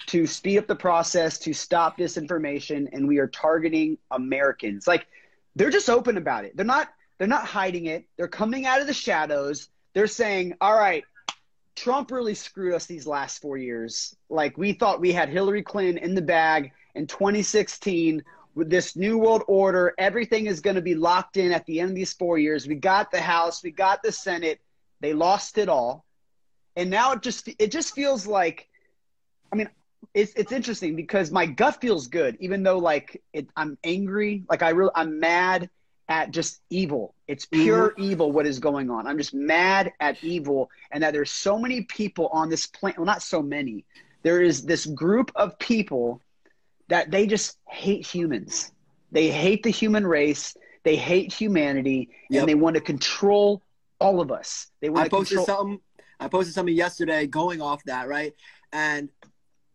[0.07, 4.87] to speed up the process to stop disinformation, and we are targeting Americans.
[4.87, 5.07] Like
[5.55, 6.55] they're just open about it.
[6.55, 6.89] They're not.
[7.17, 8.05] They're not hiding it.
[8.17, 9.69] They're coming out of the shadows.
[9.93, 11.05] They're saying, "All right,
[11.75, 14.15] Trump really screwed us these last four years.
[14.29, 18.23] Like we thought we had Hillary Clinton in the bag in 2016
[18.55, 19.93] with this new world order.
[19.97, 22.67] Everything is going to be locked in at the end of these four years.
[22.67, 24.61] We got the House, we got the Senate.
[25.01, 26.05] They lost it all,
[26.77, 28.69] and now it just it just feels like,
[29.51, 29.69] I mean,
[30.13, 34.63] it's it's interesting because my gut feels good, even though like it, I'm angry, like
[34.63, 35.69] I really I'm mad
[36.07, 37.15] at just evil.
[37.27, 38.03] It's pure mm-hmm.
[38.03, 39.07] evil what is going on.
[39.07, 42.99] I'm just mad at evil and that there's so many people on this planet.
[42.99, 43.85] Well, not so many.
[44.21, 46.21] There is this group of people
[46.87, 48.71] that they just hate humans.
[49.11, 50.55] They hate the human race.
[50.83, 52.41] They hate humanity, Yep.
[52.41, 53.63] and they want to control
[53.99, 54.67] all of us.
[54.81, 55.57] They want I to posted control.
[55.57, 55.79] something.
[56.19, 58.33] I posted something yesterday going off that right,
[58.71, 59.09] and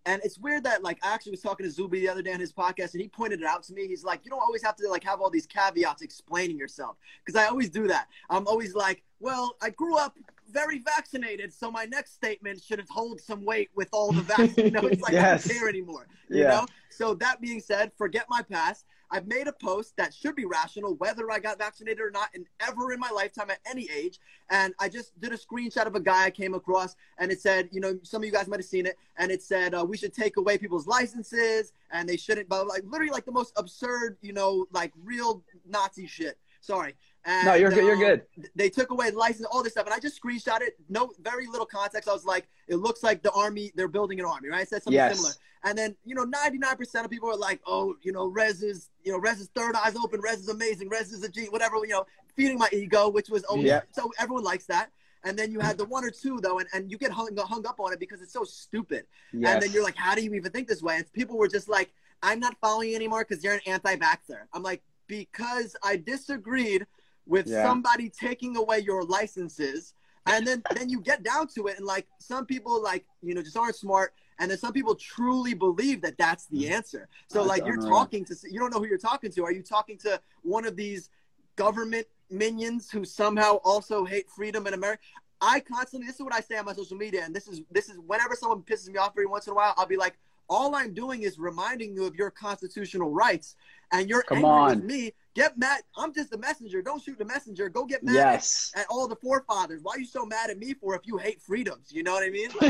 [0.07, 2.41] and it's weird that like I actually was talking to Zuby the other day on
[2.41, 3.87] his podcast, and he pointed it out to me.
[3.87, 7.41] He's like, you don't always have to like have all these caveats explaining yourself, because
[7.41, 8.09] I always do that.
[8.29, 10.17] I'm always like, well, I grew up
[10.51, 14.55] very vaccinated, so my next statement should hold some weight with all the vaccine.
[14.67, 15.45] You know, it's like Yes.
[15.45, 16.07] I don't care anymore.
[16.29, 16.49] You Yeah.
[16.49, 16.67] know.
[16.91, 18.85] So that being said, forget my past.
[19.11, 22.47] I've made a post that should be rational, whether I got vaccinated or not, and
[22.61, 24.21] ever in my lifetime at any age.
[24.51, 27.69] And I just did a screenshot of a guy I came across, and it said,
[27.73, 29.97] you know, some of you guys might have seen it, and it said uh, we
[29.97, 34.17] should take away people's licenses, and they shouldn't, but like literally like the most absurd,
[34.23, 36.39] you know, like real Nazi shit.
[36.61, 36.95] Sorry.
[37.25, 37.85] And, No, you're good.
[37.85, 38.23] You're um, good.
[38.55, 40.77] They took away the license, all this stuff, and I just screenshot it.
[40.89, 42.09] No, very little context.
[42.09, 43.73] I was like, it looks like the army.
[43.75, 44.61] They're building an army, right?
[44.61, 45.17] I said something Yes.
[45.17, 45.35] similar.
[45.63, 49.13] And then, you know, 99% of people are like, oh, you know, Rez is, you
[49.13, 50.21] know, Rez is third eyes open.
[50.23, 50.89] Rez is amazing.
[50.89, 53.83] Rez is a G, whatever, you know, feeding my ego, which was always, Yeah.
[53.93, 54.91] so everyone likes that.
[55.23, 57.67] And then you had the one or two though, and, and you get hung, hung
[57.67, 59.05] up on it because it's so stupid.
[59.35, 59.53] Yes.
[59.53, 60.97] And then you're like, how do you even think this way?
[60.97, 64.41] And people were just like, I'm not following you anymore because you're an anti-vaxxer.
[64.55, 66.87] I'm like, because I disagreed
[67.31, 67.63] with Yeah.
[67.63, 69.95] somebody taking away your licenses.
[70.27, 73.43] And then, then you get down to it, and like some people, like you know,
[73.43, 76.71] just aren't smart, and then some people truly believe that that's the mm.
[76.73, 77.09] answer.
[77.29, 77.91] So, That's like, you're unreal.
[77.91, 79.45] talking to, you don't know who you're talking to.
[79.45, 81.09] Are you talking to one of these
[81.57, 85.03] government minions who somehow also hate freedom in America?
[85.41, 87.89] I constantly, this is what I say on my social media, and this is this
[87.89, 90.19] is whenever someone pisses me off every once in a while, I'll be like,
[90.51, 93.55] all I'm doing is reminding you of your constitutional rights,
[93.93, 94.69] and you're Come angry on.
[94.77, 95.13] with me.
[95.35, 95.83] Get mad.
[95.97, 96.83] I'm just the messenger.
[96.83, 97.69] Don't shoot the messenger.
[97.69, 98.73] Go get mad Yes.
[98.75, 99.81] at all the forefathers.
[99.83, 101.93] Why are you so mad at me for if you hate freedoms?
[101.93, 102.51] You know what I mean?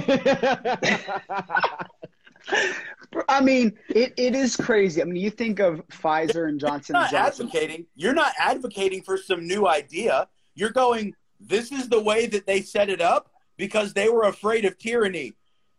[3.29, 5.03] I mean, it, it is crazy.
[5.03, 7.47] I mean, you think of Pfizer and Johnson You're not Johnson.
[7.47, 7.87] advocating.
[7.97, 10.29] You're not advocating for some new idea.
[10.55, 11.15] You're going.
[11.39, 15.33] This is the way that they set it up because they were afraid of tyranny,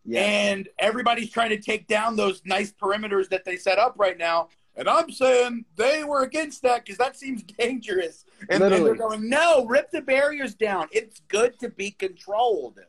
[0.03, 0.27] Yes.
[0.27, 4.49] and everybody's trying to take down those nice perimeters that they set up right now.
[4.75, 8.25] And I'm saying they were against that because that seems dangerous.
[8.49, 10.87] And, and they're going, no, rip the barriers down.
[10.91, 12.79] It's good to be controlled.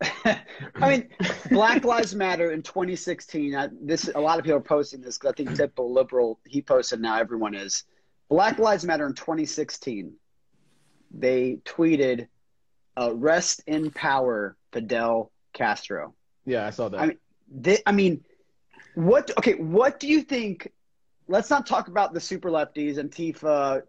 [0.24, 0.40] I
[0.80, 1.08] mean,
[1.50, 3.54] Black Lives Matter in 2016.
[3.54, 6.60] I, this a lot of people are posting this because I think typical liberal he
[6.62, 7.18] posted now.
[7.18, 7.84] Everyone is
[8.28, 10.12] Black Lives Matter in 2016.
[11.12, 12.26] They tweeted,
[12.96, 17.00] uh, "Rest in power, Fidel Castro." Yeah, I saw that.
[17.00, 17.18] I mean,
[17.50, 18.24] They, I mean,
[18.94, 19.30] what?
[19.38, 20.70] Okay, what do you think?
[21.28, 23.82] Let's not talk about the super lefties, Antifa,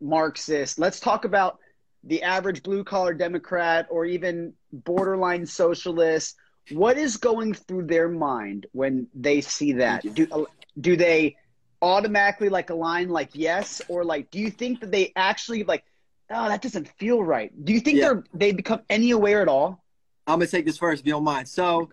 [0.00, 0.78] Marxists.
[0.78, 1.58] Let's talk about
[2.04, 6.36] the average blue collar Democrat or even borderline socialist.
[6.72, 10.02] What is going through their mind when they see that?
[10.14, 10.46] Do
[10.80, 11.36] do they
[11.82, 15.84] automatically like align like yes, or like do you think that they actually like?
[16.32, 17.52] Oh, that doesn't feel right.
[17.64, 18.04] Do you think Yeah.
[18.04, 19.82] they're they become any aware at all?
[20.26, 21.48] I'm gonna take this first, if you don't mind.
[21.48, 21.90] So,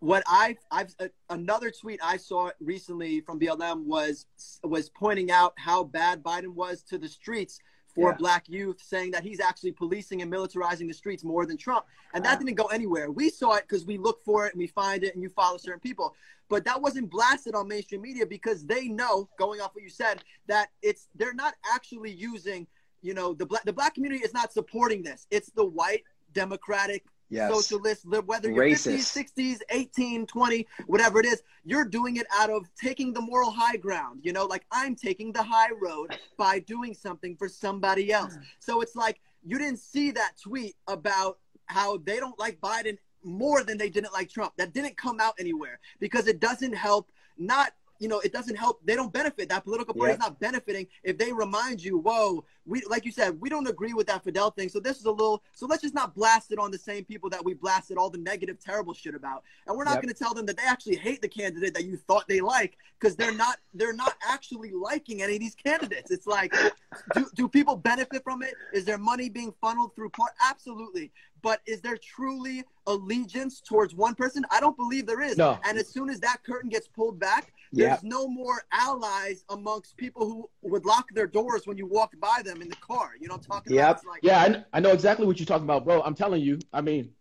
[0.00, 4.26] what I I've uh, another tweet I saw recently from BLM was
[4.64, 7.58] was pointing out how bad Biden was to the streets
[7.94, 8.16] for Yeah.
[8.16, 12.24] black youth, saying that he's actually policing and militarizing the streets more than Trump, and
[12.24, 13.10] that didn't go anywhere.
[13.10, 15.58] We saw it because we look for it and we find it, and you follow
[15.58, 16.14] certain people.
[16.48, 20.24] But that wasn't blasted on mainstream media because they know, going off what you said,
[20.46, 22.66] that it's they're not actually using.
[23.02, 25.26] You know, the black the black community is not supporting this.
[25.30, 27.50] It's the white democratic Yes.
[27.52, 29.16] socialist, whether you're Racist.
[29.16, 33.50] 50s, 60s, 18, 20, whatever it is, you're doing it out of taking the moral
[33.50, 34.20] high ground.
[34.22, 38.36] You know, like I'm taking the high road by doing something for somebody else.
[38.58, 43.62] So it's like you didn't see that tweet about how they don't like Biden more
[43.62, 44.54] than they didn't like Trump.
[44.56, 48.80] That didn't come out anywhere because it doesn't help not you know, it doesn't help.
[48.82, 49.50] They don't benefit.
[49.50, 50.20] That political party is Yep.
[50.20, 54.06] not benefiting if they remind you, whoa, we like you said, we don't agree with
[54.06, 54.68] that Fidel thing.
[54.68, 55.42] So this is a little.
[55.52, 58.18] So let's just not blast it on the same people that we blasted all the
[58.18, 59.42] negative, terrible shit about.
[59.66, 60.02] And we're not Yep.
[60.02, 62.78] going to tell them that they actually hate the candidate that you thought they like
[62.98, 63.58] because they're not.
[63.74, 66.10] They're not actually liking any of these candidates.
[66.12, 66.54] It's like,
[67.12, 68.54] do do people benefit from it?
[68.72, 70.32] Is there money being funneled through part?
[70.48, 71.10] Absolutely.
[71.42, 74.44] But is there truly allegiance towards one person?
[74.50, 75.38] I don't believe there is.
[75.38, 75.58] No.
[75.64, 80.26] And as soon as that curtain gets pulled back, there's no more allies amongst people
[80.28, 83.12] who would lock their doors when you walked by them in the car.
[83.20, 83.90] You know what I'm talking Yep.
[83.90, 84.06] about?
[84.06, 84.40] Like, Yeah,
[84.72, 86.02] I, I know exactly what you're talking about, bro.
[86.02, 86.58] I'm telling you.
[86.72, 87.12] I mean,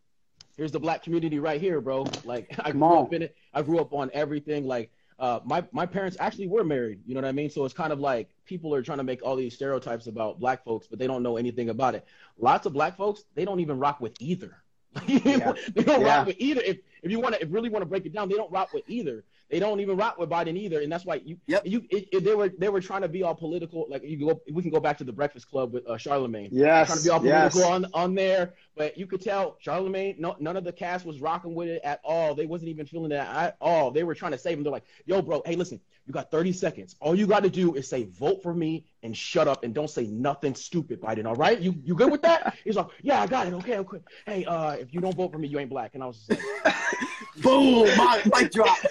[0.58, 2.06] here's the black community right here, bro.
[2.26, 3.36] Like I grew up in it.
[3.54, 4.66] I grew up on everything.
[4.66, 7.02] Like uh, my my parents actually were married.
[7.06, 7.50] You know what I mean?
[7.50, 10.64] So it's kind of like people are trying to make all these stereotypes about black
[10.64, 12.06] folks, but they don't know anything about it.
[12.38, 14.58] Lots of black folks they don't even rock with either.
[15.08, 15.54] Yeah.
[15.76, 16.18] they don't Yeah.
[16.18, 16.62] rock with either.
[16.66, 18.74] If if you want to, if really want to break it down, they don't rock
[18.74, 19.24] with either.
[19.50, 21.66] They don't even rock with Biden either, and that's why you Yep.
[21.66, 23.88] you it, it- they were they were trying to be all political.
[23.90, 26.88] Like you go, we can go back to the Breakfast Club with uh, Charlemagne Yes.
[26.88, 27.54] trying to be all yes.
[27.54, 31.20] political on, on there, but you could tell Charlemagne, no, none of the cast was
[31.20, 32.36] rocking with it at all.
[32.36, 33.92] They wasn't even feeling that at all.
[33.92, 34.64] They were trying to save him.
[34.64, 36.96] They're like, yo, bro, hey, listen, you got 30 seconds.
[37.02, 39.90] All you got to do is say, vote for me and shut up and don't
[39.90, 41.26] say nothing stupid, Biden.
[41.26, 41.60] All right?
[41.60, 42.56] You you good with that?
[42.64, 43.54] He's like, yeah, I got it.
[43.54, 44.00] Okay, okay.
[44.26, 45.92] Hey, uh, if you don't vote for me, you ain't black.
[45.96, 46.74] And I was just like,
[47.42, 48.78] boom, mic, mic drop.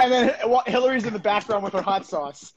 [0.00, 2.52] And then well, Hillary's in the background with her hot sauce.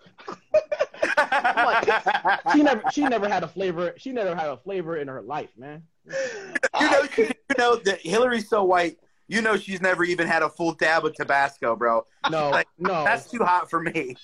[2.54, 3.93] she never she never had a flavor.
[3.97, 5.82] She never had a flavor in her life, man.
[6.06, 8.97] you know, you know that Hillary's so white.
[9.28, 12.06] You know she's never even had a full dab of Tabasco, bro.
[12.30, 13.04] No, Like, no.
[13.06, 14.15] That's too hot for me.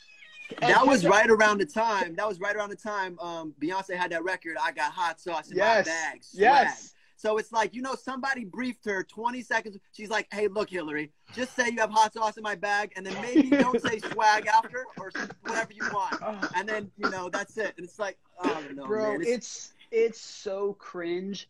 [0.59, 2.15] that was right around the time.
[2.15, 4.57] That was right around the time um, Beyonce had that record.
[4.61, 5.85] I got hot sauce in Yes.
[5.87, 6.23] my bag.
[6.23, 6.41] Swag.
[6.41, 6.93] Yes.
[7.17, 9.77] So it's like you know somebody briefed her 20 seconds.
[9.91, 13.05] She's like, "Hey, look, Hillary, just say you have hot sauce in my bag, and
[13.05, 16.21] then maybe don't say swag after or whatever you want."
[16.55, 17.73] And then you know that's it.
[17.77, 19.23] And it's like, I don't bro man.
[19.25, 21.49] it's it's so cringe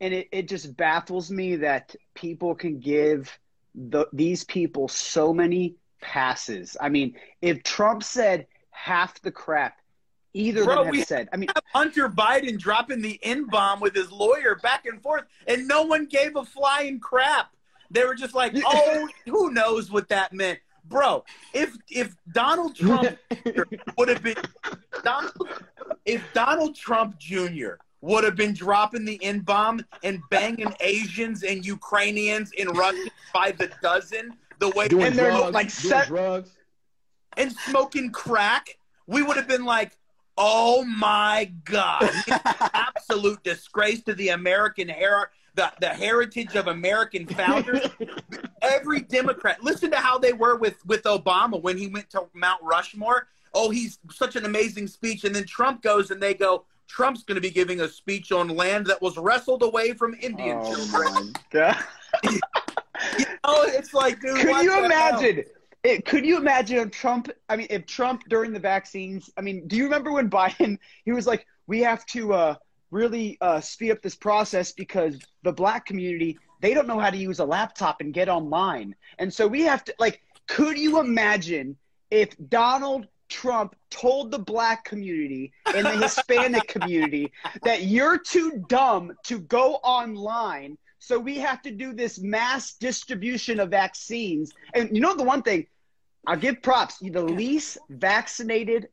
[0.00, 3.38] and it, it just baffles me that people can give
[3.74, 9.80] the, these people so many passes i mean if trump said half the crap
[10.36, 13.80] either Bro, of them we- have said i mean Hunter Biden dropping the N bomb
[13.80, 17.52] with his lawyer back and forth, and no one gave a flying crap.
[17.90, 23.16] They were just like, "Oh, who knows what that meant, bro?" If if Donald Trump
[23.98, 24.36] would have been
[25.02, 25.48] Donald,
[26.04, 27.74] if Donald Trump Jr.
[28.00, 33.52] would have been dropping the N bomb and banging Asians and Ukrainians in Russia by
[33.52, 36.50] the dozen, the way doing And they're drugs, like doing set- drugs.
[37.36, 39.95] and smoking crack, we would have been like,
[40.36, 42.10] "Oh my god,
[42.74, 47.86] absolute disgrace to the American her- the the heritage of American founders."
[48.62, 52.62] Every Democrat, listen to how they were with with Obama when he went to Mount
[52.62, 53.28] Rushmore.
[53.54, 56.64] Oh, he's such an amazing speech, and then Trump goes and they go.
[56.88, 60.60] Trump's going to be giving a speech on land that was wrestled away from Indian
[60.62, 61.32] oh children.
[61.32, 61.84] my god
[63.18, 65.44] You know, it's like, dude, could what you imagine?
[65.86, 67.30] It, could you imagine if Trump?
[67.48, 69.30] I mean, if Trump during the vaccines.
[69.36, 70.78] I mean, do you remember when Biden?
[71.04, 72.54] He was like, "We have to uh,
[72.90, 77.16] really uh, speed up this process because the black community they don't know how to
[77.16, 81.76] use a laptop and get online, and so we have to like." Could you imagine
[82.12, 87.32] if Donald Trump told the black community and the Hispanic community
[87.64, 90.78] that you're too dumb to go online?
[91.06, 94.52] So we have to do this mass distribution of vaccines.
[94.74, 95.66] And you know the one thing,
[96.26, 96.98] I'll give props.
[96.98, 98.88] The least vaccinated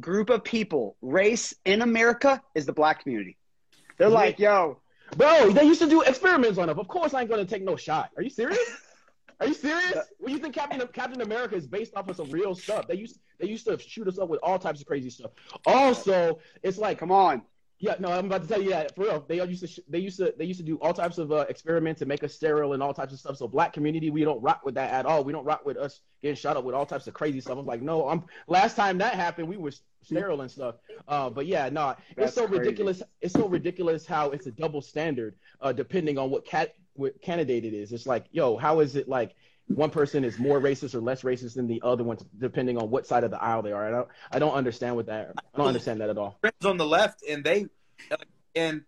[0.00, 3.36] group of people, race in America is the black community.
[3.96, 4.80] They're like, yo,
[5.16, 6.78] Bro, they used to do experiments on them.
[6.78, 8.10] Of course, I ain't gonna take no shot.
[8.16, 8.58] Are you serious?
[9.40, 9.98] Are you serious?
[10.18, 12.86] Well, you think Captain Captain America is based off of some real stuff?
[12.86, 15.30] They used they used to shoot us up with all types of crazy stuff.
[15.66, 17.42] Also, it's like come on.
[17.80, 19.24] Yeah, no, I'm about to tell you that for real.
[19.28, 21.30] They all used to sh- they used to they used to do all types of
[21.30, 23.36] uh, experiments and make us sterile and all types of stuff.
[23.36, 25.22] So black community, we don't rock with that at all.
[25.22, 27.56] We don't rock with us getting shot up with all types of crazy stuff.
[27.56, 30.76] I'm like, no, I'm last time that happened, we were sterile and stuff.
[31.06, 32.60] Uh, but yeah, no, That's it's so crazy.
[32.60, 33.02] ridiculous.
[33.20, 37.64] It's so ridiculous how it's a double standard uh, depending on what cat what candidate
[37.64, 37.92] it is.
[37.92, 39.36] It's like, yo, how is it like?
[39.68, 43.06] One person is more racist or less racist than the other one, depending on what
[43.06, 43.86] side of the aisle they are.
[43.86, 45.32] I don't, I don't understand what that.
[45.36, 46.38] I don't understand that at all.
[46.40, 47.66] friends on the left, and they,
[48.54, 48.82] and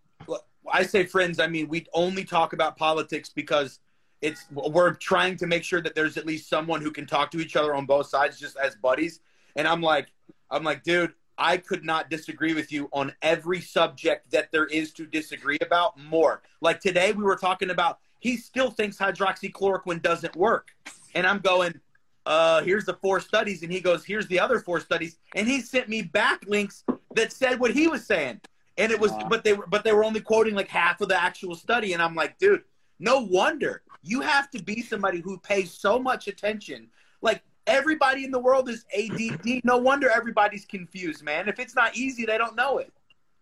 [0.72, 3.80] I say friends, I mean we only talk about politics because
[4.22, 7.40] it's we're trying to make sure that there's at least someone who can talk to
[7.40, 9.20] each other on both sides, just as buddies.
[9.56, 10.08] And I'm like,
[10.50, 14.92] I'm like, dude, I could not disagree with you on every subject that there is
[14.92, 16.42] to disagree about more.
[16.60, 20.68] Like today, we were talking about he still thinks hydroxychloroquine doesn't work,
[21.14, 21.80] and I'm going.
[22.26, 25.60] Uh, here's the four studies, and he goes, here's the other four studies, and he
[25.60, 26.84] sent me back links
[27.16, 28.38] that said what he was saying,
[28.76, 29.26] and it was, Wow.
[29.30, 32.02] but they were, but they were only quoting like half of the actual study, and
[32.02, 32.62] I'm like, dude,
[32.98, 36.88] no wonder you have to be somebody who pays so much attention.
[37.22, 39.62] Like everybody in the world is ADD.
[39.64, 41.48] No wonder everybody's confused, man.
[41.48, 42.92] If it's not easy, they don't know it.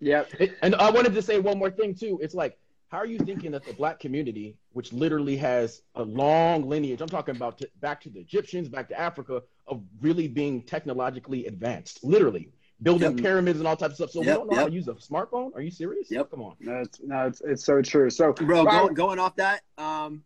[0.01, 0.25] Yeah.
[0.63, 2.19] And I wanted to say one more thing too.
[2.23, 2.57] It's like,
[2.89, 7.09] how are you thinking that the black community, which literally has a long lineage, I'm
[7.09, 12.03] talking about t- back to the Egyptians, back to Africa, of really being technologically advanced,
[12.03, 12.51] literally
[12.83, 13.23] building Yep.
[13.23, 14.11] pyramids and all types of stuff.
[14.13, 15.55] So Yep, we don't know how to use a smartphone.
[15.55, 16.11] Are you serious?
[16.11, 16.31] Yep.
[16.31, 16.55] Come on.
[16.61, 18.09] No, it's, no, it's, it's so true.
[18.09, 20.23] So, bro go, going off that um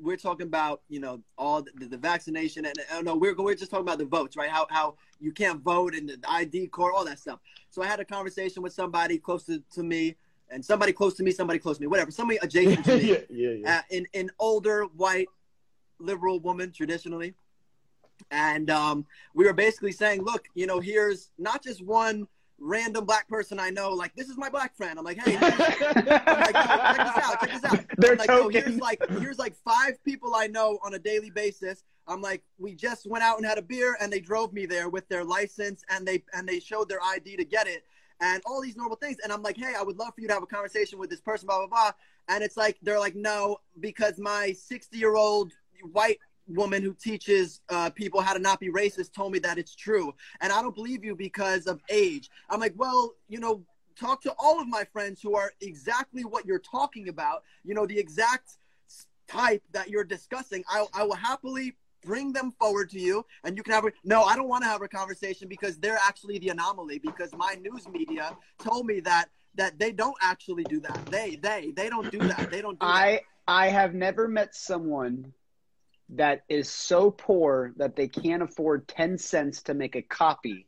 [0.00, 3.70] we're talking about you know all the, the vaccination and uh, no we're, we're just
[3.70, 7.04] talking about the votes right how how you can't vote and the id card all
[7.04, 7.38] that stuff
[7.70, 10.16] so i had a conversation with somebody close to, to me
[10.50, 13.18] and somebody close to me somebody close to me whatever somebody adjacent to me yeah,
[13.30, 13.78] yeah, yeah.
[13.78, 15.28] uh, an, an older white
[15.98, 17.34] liberal woman traditionally
[18.30, 22.26] and um, we were basically saying look you know here's not just one
[22.64, 25.40] random black person i know like this is my black friend i'm like hey I'm
[25.58, 27.84] like, check this out, check this out.
[27.96, 31.30] They're I'm like, yo, here's like here's like five people I know on a daily
[31.30, 31.82] basis.
[32.06, 34.88] I'm like, we just went out and had a beer and they drove me there
[34.88, 37.84] with their license and they and they showed their ID to get it
[38.22, 39.18] and all these normal things.
[39.22, 41.20] And I'm like, hey, I would love for you to have a conversation with this
[41.20, 41.90] person, blah blah blah.
[42.28, 45.52] And it's like they're like, no, because my 60 year old
[45.90, 49.76] white woman who teaches uh, people how to not be racist told me that it's
[49.76, 53.64] true and i don't believe you because of age i'm like well you know
[53.96, 57.86] talk to all of my friends who are exactly what you're talking about you know
[57.86, 58.58] the exact
[59.28, 63.62] type that you're discussing i, I will happily bring them forward to you, and you
[63.62, 63.92] can have a.
[64.04, 66.98] No, I don't want to have a conversation because they're actually the anomaly.
[66.98, 71.06] Because my news media told me that that they don't actually do that.
[71.06, 72.50] They they they don't do that.
[72.50, 73.22] They don't do I that.
[73.46, 75.32] I have never met someone
[76.10, 80.66] that is so poor that they can't afford 10 cents to make a copy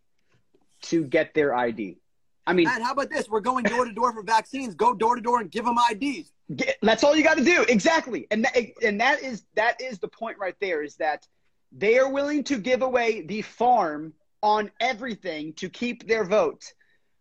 [0.83, 1.99] to get their ID.
[2.47, 3.29] I mean, how about this?
[3.29, 4.75] We're going door to door for vaccines.
[4.75, 6.33] Go door to door and give them IDs.
[6.55, 7.65] get, that's all you got to do.
[7.69, 8.27] Exactly.
[8.31, 11.27] And that, and that is that is the point right there is that
[11.73, 16.73] they are willing to give away the farm on everything to keep their vote.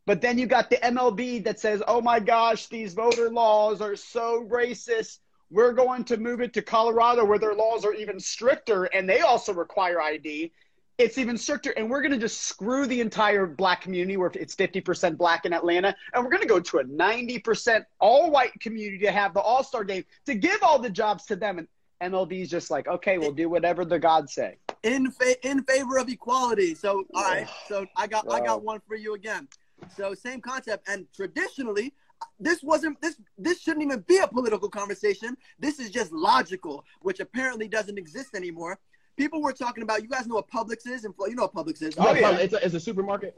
[0.05, 3.95] But then you got the MLB that says, "Oh my gosh, these voter laws are
[3.95, 5.19] so racist.
[5.49, 9.21] We're going to move it to Colorado where their laws are even stricter and they
[9.21, 10.51] also require ID.
[10.97, 14.55] It's even stricter and we're going to just screw the entire black community where it's
[14.55, 18.99] 50% black in Atlanta and we're going to go to a 90% all white community
[18.99, 21.67] to have the All-Star game to give all the jobs to them and
[22.01, 26.09] MLB's just like, "Okay, we'll do whatever the gods say." in fa- in favor of
[26.09, 26.75] equality.
[26.75, 29.47] So all right, so I got I got one for you again.
[29.95, 31.93] So same concept, and traditionally,
[32.39, 35.35] this wasn't this this shouldn't even be a political conversation.
[35.59, 38.79] This is just logical, which apparently doesn't exist anymore.
[39.17, 40.01] People were talking about.
[40.01, 41.93] You guys know what Publix is, and you know what Publix is.
[41.97, 42.37] Oh, Yeah, yeah.
[42.37, 43.35] It's a, it's a supermarket.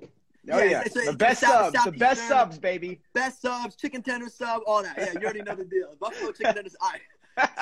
[0.52, 2.60] Oh Yeah, yeah, it's a- the it's best a South- subs, the best Southeastern- subs,
[2.60, 3.02] baby.
[3.14, 4.96] best subs, chicken tender sub, all that.
[4.96, 5.96] Yeah, you already know the deal.
[6.00, 6.76] Buffalo chicken tenders.
[6.80, 7.02] All right.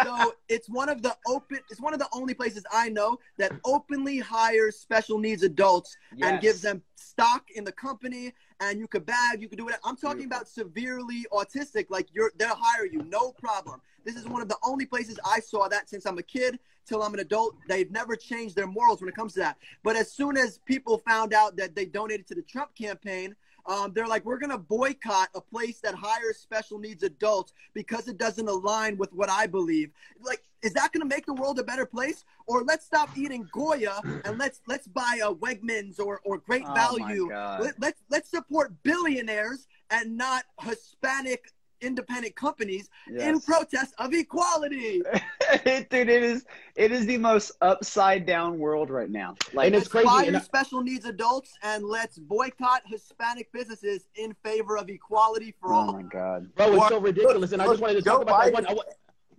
[0.04, 1.60] So it's one of the open.
[1.70, 6.42] It's one of the only places I know that openly hires special needs adults and
[6.42, 8.34] gives them stock in the company.
[8.60, 9.76] And you could bag, you could do it.
[9.84, 11.88] I'm talking about severely autistic.
[11.90, 13.82] Like you're, they'll hire you, no problem.
[14.06, 17.02] This is one of the only places I saw that since I'm a kid till
[17.02, 17.56] I'm an adult.
[17.68, 19.58] They've never changed their morals when it comes to that.
[19.84, 23.36] But as soon as people found out that they donated to the Trump campaign,
[23.66, 28.08] um, they're like, we're going to boycott a place that hires special needs adults because
[28.08, 29.92] it doesn't align with what I believe.
[30.22, 32.26] Like, is that going to make the world a better place?
[32.48, 36.74] Or let's stop eating Goya and let's let's buy a Wegmans or or Great Oh,
[36.74, 37.30] Value.
[37.62, 41.52] Let, let's let's support billionaires and not Hispanic
[41.84, 45.02] independent companies in protest of equality.
[45.66, 49.36] Dude, it is it is the most upside down world right now.
[49.54, 53.52] Like And it's Let's crazy, fire and I- special needs adults and let's boycott Hispanic
[53.52, 55.90] businesses in favor of equality for oh all.
[55.90, 56.54] Oh my god.
[56.56, 57.52] Bro, it's so ridiculous.
[57.52, 58.68] And I just wanted to Joe talk about that Biden- one.
[58.68, 58.84] I wa-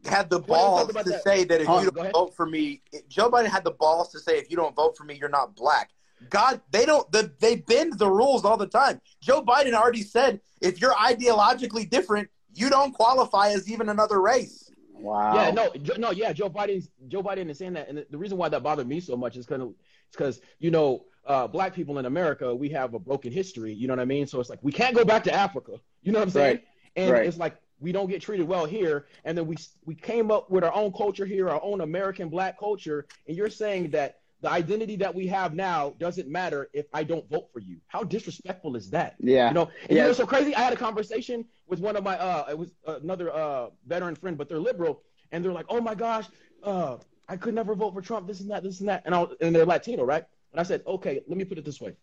[0.07, 1.22] had the Go ahead and talk balls about to that.
[1.24, 4.18] say that if Huh, you don't vote for me, Joe Biden had the balls to
[4.20, 5.90] say if you don't vote for me, you're not black.
[6.30, 7.11] God, they don't.
[7.11, 9.01] The, they bend the rules all the time.
[9.20, 14.70] Joe Biden already said if you're ideologically different, you don't qualify as even another race.
[14.92, 15.34] Wow.
[15.34, 16.32] Yeah, no, no, yeah.
[16.32, 19.00] Joe Biden's Joe Biden is saying that, and the- the reason why that bothered me
[19.00, 19.62] so much is because
[20.09, 23.72] it's because you know, uh, black people in America, we have a broken history.
[23.72, 24.26] You know what I mean?
[24.26, 25.72] So it's like we can't go back to Africa.
[26.02, 26.57] You know what I'm saying?
[26.57, 26.64] Right.
[26.96, 27.26] And Right.
[27.26, 30.64] it's like we don't get treated well here, and then we we came up with
[30.64, 34.95] our own culture here, our own American black culture, and you're saying that the identity
[34.97, 37.78] that we have now doesn't matter if I don't vote for you.
[37.86, 39.16] How disrespectful is that?
[39.18, 39.49] Yeah.
[39.49, 40.07] You know, and you Yeah.
[40.09, 40.55] know so crazy?
[40.55, 44.36] I had a conversation with one of my uh it was another uh veteran friend,
[44.36, 46.26] but they're liberal, and they're like, Oh my gosh,
[46.62, 49.03] uh, I could never vote for Trump, this and that, this and that.
[49.07, 50.24] And I was, and they're Latino, right?
[50.53, 51.97] And I said, Okay, let me put it this way.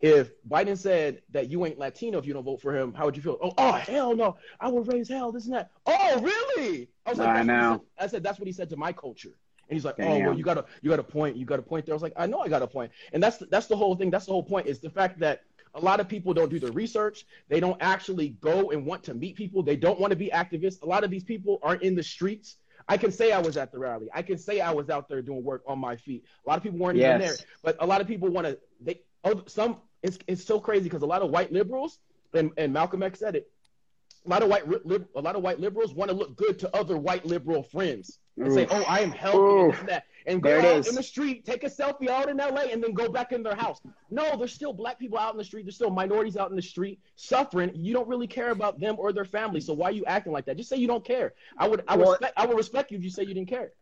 [0.00, 3.16] If Biden said that you ain't Latino if you don't vote for him, how would
[3.16, 3.38] you feel?
[3.40, 4.36] Oh, oh hell no.
[4.60, 5.70] I would raise hell, this and that.
[5.86, 6.88] Oh, really?
[7.06, 7.84] I was like, I "That's what he know.
[8.00, 9.36] I said, that's what he said to my culture.
[9.68, 11.36] And he's like, oh, well, you got to you got a point.
[11.36, 11.94] You got a point there.
[11.94, 12.92] I was like, I know I got a point.
[13.12, 14.10] And that's that's the whole thing.
[14.10, 15.42] That's the whole point is the fact that
[15.74, 17.26] a lot of people don't do the research.
[17.48, 19.62] They don't actually go and want to meet people.
[19.62, 20.82] They don't want to be activists.
[20.82, 22.56] A lot of these people aren't in the streets.
[22.88, 24.08] I can say I was at the rally.
[24.14, 26.24] I can say I was out there doing work on my feet.
[26.44, 27.34] A lot of people weren't even there.
[27.62, 28.58] But a lot of people want to.
[28.80, 29.78] They oh, some.
[30.02, 31.98] It's it's so crazy because a lot of white liberals
[32.34, 33.50] and, and Malcolm X said it.
[34.26, 36.76] A lot of white lib, a lot of white liberals want to look good to
[36.76, 39.80] other white liberal friends and say, "Oh, I am healthy and this Oof.
[39.80, 40.88] and that," and go out is.
[40.88, 43.54] in the street, take a selfie out in LA, and then go back in their
[43.54, 43.80] house.
[44.10, 45.64] No, there's still black people out in the street.
[45.64, 47.70] There's still minorities out in the street suffering.
[47.74, 49.60] You don't really care about them or their family.
[49.60, 50.56] So why are you acting like that?
[50.56, 51.34] Just say you don't care.
[51.58, 53.48] I would, I would, Well- respect, I would respect you if you say you didn't
[53.48, 53.72] care.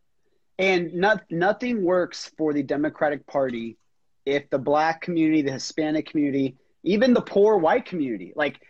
[0.58, 3.78] And not, nothing works for the Democratic Party
[4.26, 8.60] if the black community, the Hispanic community, even the poor white community, like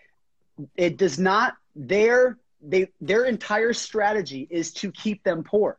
[0.77, 5.79] it does not their they their entire strategy is to keep them poor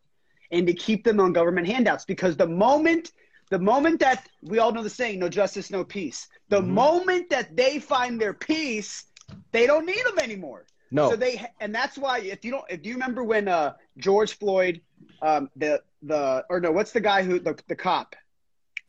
[0.51, 3.11] and to keep them on government handouts because the moment
[3.49, 6.67] the moment that we all know the saying no justice no peace the Mhm.
[6.67, 9.05] moment that they find their peace
[9.51, 12.85] they don't need them anymore No, so they and that's why if you don't if
[12.85, 14.81] you remember when uh George Floyd
[15.21, 18.15] um the the or no what's the guy who the the cop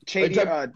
[0.06, 0.66] Chady, uh,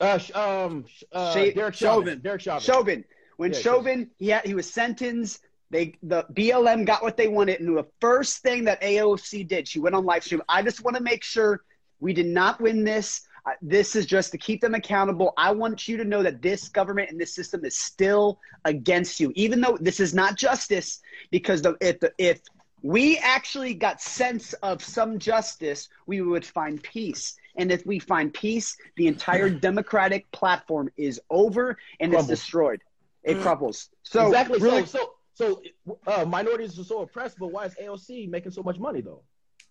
[0.00, 1.74] uh, um, uh, Derek Chauvin.
[1.74, 2.20] Chauvin.
[2.20, 2.60] Derek Chauvin.
[2.60, 3.04] Chauvin
[3.36, 5.43] when Yeah, Chauvin he had, he was sentenced
[5.74, 9.80] they the BLM got what they wanted and the first thing that AOC did she
[9.80, 11.62] went on live stream I just want to make sure
[12.00, 13.22] We did not win this.
[13.46, 15.32] Uh, this is just to keep them accountable.
[15.36, 19.32] I want you to know that this government and this system is still against you,
[19.34, 21.00] even though this is not justice.
[21.30, 22.40] Because the, if the, if
[22.82, 27.36] we actually got sense of some justice, we would find peace.
[27.56, 32.30] And if we find peace, the entire democratic platform is over and Crumbles.
[32.30, 32.80] it's destroyed.
[33.22, 33.88] It crumbles.
[34.02, 34.58] So exactly.
[34.58, 35.60] really, so so so
[36.06, 39.22] uh, minorities are so oppressed, but why is AOC making so much money though?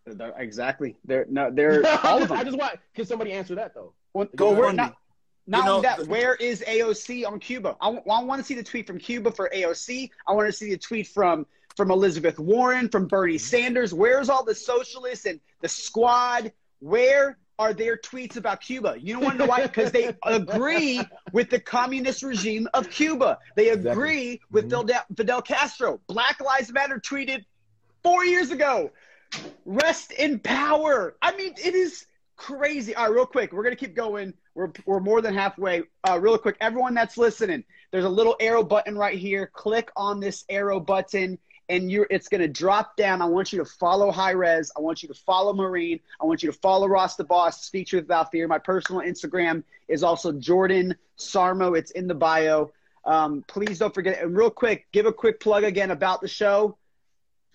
[0.05, 0.95] They're- exactly.
[1.05, 2.38] They're no, they're all of them.
[2.38, 3.93] I just want can somebody answer that though?
[4.14, 4.95] Well, Go where not, me.
[5.47, 7.76] not You know, only that, the- where is AOC on Cuba?
[7.82, 10.09] I, want to see the tweet from Cuba for AOC.
[10.28, 11.45] I want to see the tweet from
[11.78, 13.93] from Elizabeth Warren, from Bernie Sanders.
[13.95, 16.51] Where's all the socialists and the squad?
[16.80, 18.95] Where are their tweets about Cuba?
[18.99, 19.62] You don't want to know why?
[19.62, 21.01] Because they agree
[21.32, 23.38] with the communist regime of Cuba.
[23.56, 23.91] They Exactly.
[23.91, 24.82] agree with Mhm.
[24.88, 25.99] Fidel, Fidel Castro.
[26.08, 27.45] Black Lives Matter tweeted
[28.04, 28.91] four years ago.
[29.66, 31.16] Rest in power.
[31.22, 32.95] I mean, it is crazy.
[32.95, 34.34] All right, real quick, we're gonna keep going.
[34.56, 35.84] We're we're more than halfway.
[36.08, 39.47] Uh, real quick, everyone that's listening, there's a little arrow button right here.
[39.54, 41.39] Click on this arrow button,
[41.70, 43.22] and you're it's gonna drop down.
[43.22, 44.72] I want you to follow Hi-Rez.
[44.78, 45.99] I want you to follow Marine.
[46.22, 47.66] I want you to follow Ross the Boss.
[47.66, 48.47] Speak Truth Without Fear.
[48.47, 51.78] My personal Instagram is also Jordan Sarmo.
[51.78, 52.72] It's in the bio.
[53.05, 54.22] Um, please don't forget.
[54.22, 56.78] And real quick, give a quick plug again about the show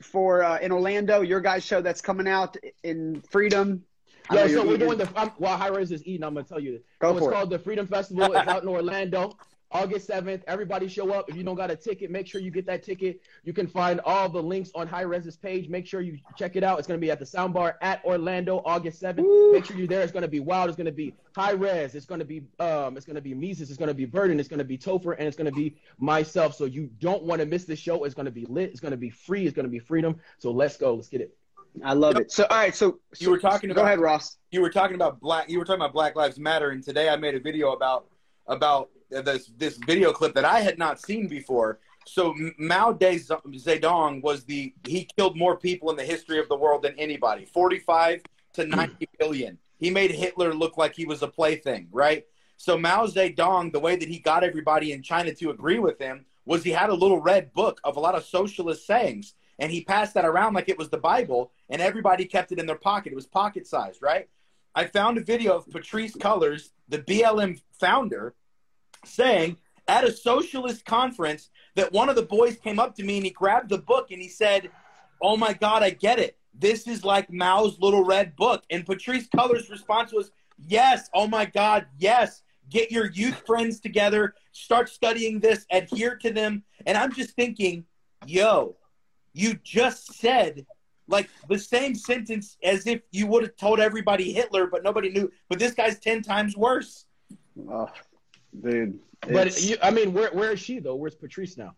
[0.02, 1.22] for uh, in Orlando.
[1.22, 3.84] Your guys' show that's coming out in Freedom.
[4.30, 4.84] Yo, so we're eager.
[4.84, 6.22] doing the I'm, while Hi-Rez is eating.
[6.22, 6.80] I'm gonna tell you.
[6.98, 7.34] Go so it's for it.
[7.34, 8.24] called the Freedom Festival.
[8.24, 9.38] It's out in Orlando,
[9.70, 10.42] August 7th.
[10.46, 11.28] Everybody show up.
[11.28, 13.20] If you don't got a ticket, make sure you get that ticket.
[13.44, 15.68] You can find all the links on Hi-Rez's page.
[15.68, 16.78] Make sure you check it out.
[16.78, 19.24] It's gonna be at the Soundbar at Orlando, August 7th.
[19.24, 19.52] Woo.
[19.52, 20.02] Make sure you're there.
[20.02, 20.68] It's gonna be wild.
[20.68, 21.94] It's gonna be Hi-Rez.
[21.94, 22.96] It's gonna be um.
[22.96, 23.70] It's gonna be Mises.
[23.70, 24.40] It's gonna be Burden.
[24.40, 26.54] It's gonna be Topher, and it's gonna be myself.
[26.54, 28.04] So you don't want to miss this show.
[28.04, 28.70] It's gonna be lit.
[28.70, 29.46] It's gonna be free.
[29.46, 30.16] It's gonna be freedom.
[30.38, 30.94] So let's go.
[30.94, 31.36] Let's get it.
[31.84, 32.32] I love it.
[32.32, 34.38] So all right, so You were talking Go ahead, Ross.
[34.50, 37.16] you were talking about black you were talking about black lives matter and today i
[37.16, 38.06] made a video about
[38.46, 41.78] about Uh, this this video clip that i had not seen before.
[42.06, 46.82] So mao zedong was the he killed more people in the history of the world
[46.82, 47.46] than anybody.
[47.46, 48.22] 45
[48.54, 48.70] to hmm.
[48.70, 49.58] 90 billion.
[49.78, 52.26] He made hitler look like he was a plaything right?
[52.58, 56.26] So mao zedong the way that he got everybody in china to agree with him
[56.44, 59.84] was he had a little red book of a lot of socialist sayings and he
[59.84, 63.12] passed that around like it was the bible and everybody kept it in their pocket.
[63.12, 64.28] It was pocket sized right?
[64.74, 68.34] I found a video of Patrisse Cullors, the BLM founder,
[69.04, 73.24] saying at a socialist conference that one of the boys came up to me and
[73.24, 74.70] he grabbed the book and he said,
[75.22, 76.36] Oh my God, I get it.
[76.54, 78.64] This is like Mao's little red book.
[78.70, 80.30] And Patrisse Cullors' response was,
[80.66, 82.42] Yes, oh my God, yes.
[82.70, 86.64] Get your youth friends together, start studying this, adhere to them.
[86.84, 87.86] And I'm just thinking,
[88.26, 88.76] yo,
[89.32, 90.66] you just said
[91.08, 95.32] like the same sentence as if you would have told everybody Hitler, but nobody knew.
[95.48, 97.06] But this guy's ten times worse.
[97.70, 97.88] Oh,
[98.60, 98.98] dude.
[99.20, 100.94] But you, I mean, where where is she though?
[100.94, 101.74] Where's Patrisse now?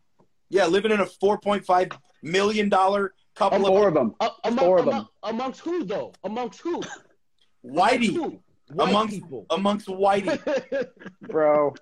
[0.49, 1.89] Yeah, living in a four point five
[2.23, 4.14] million dollar couple four of of them.
[4.21, 5.09] Uh, among, Four of among- them.
[5.23, 6.12] amongst who though?
[6.25, 6.83] Amongst who?
[7.64, 8.41] whitey Who?
[8.73, 9.47] White amongst people.
[9.51, 10.89] amongst whitey.
[11.23, 11.75] bro.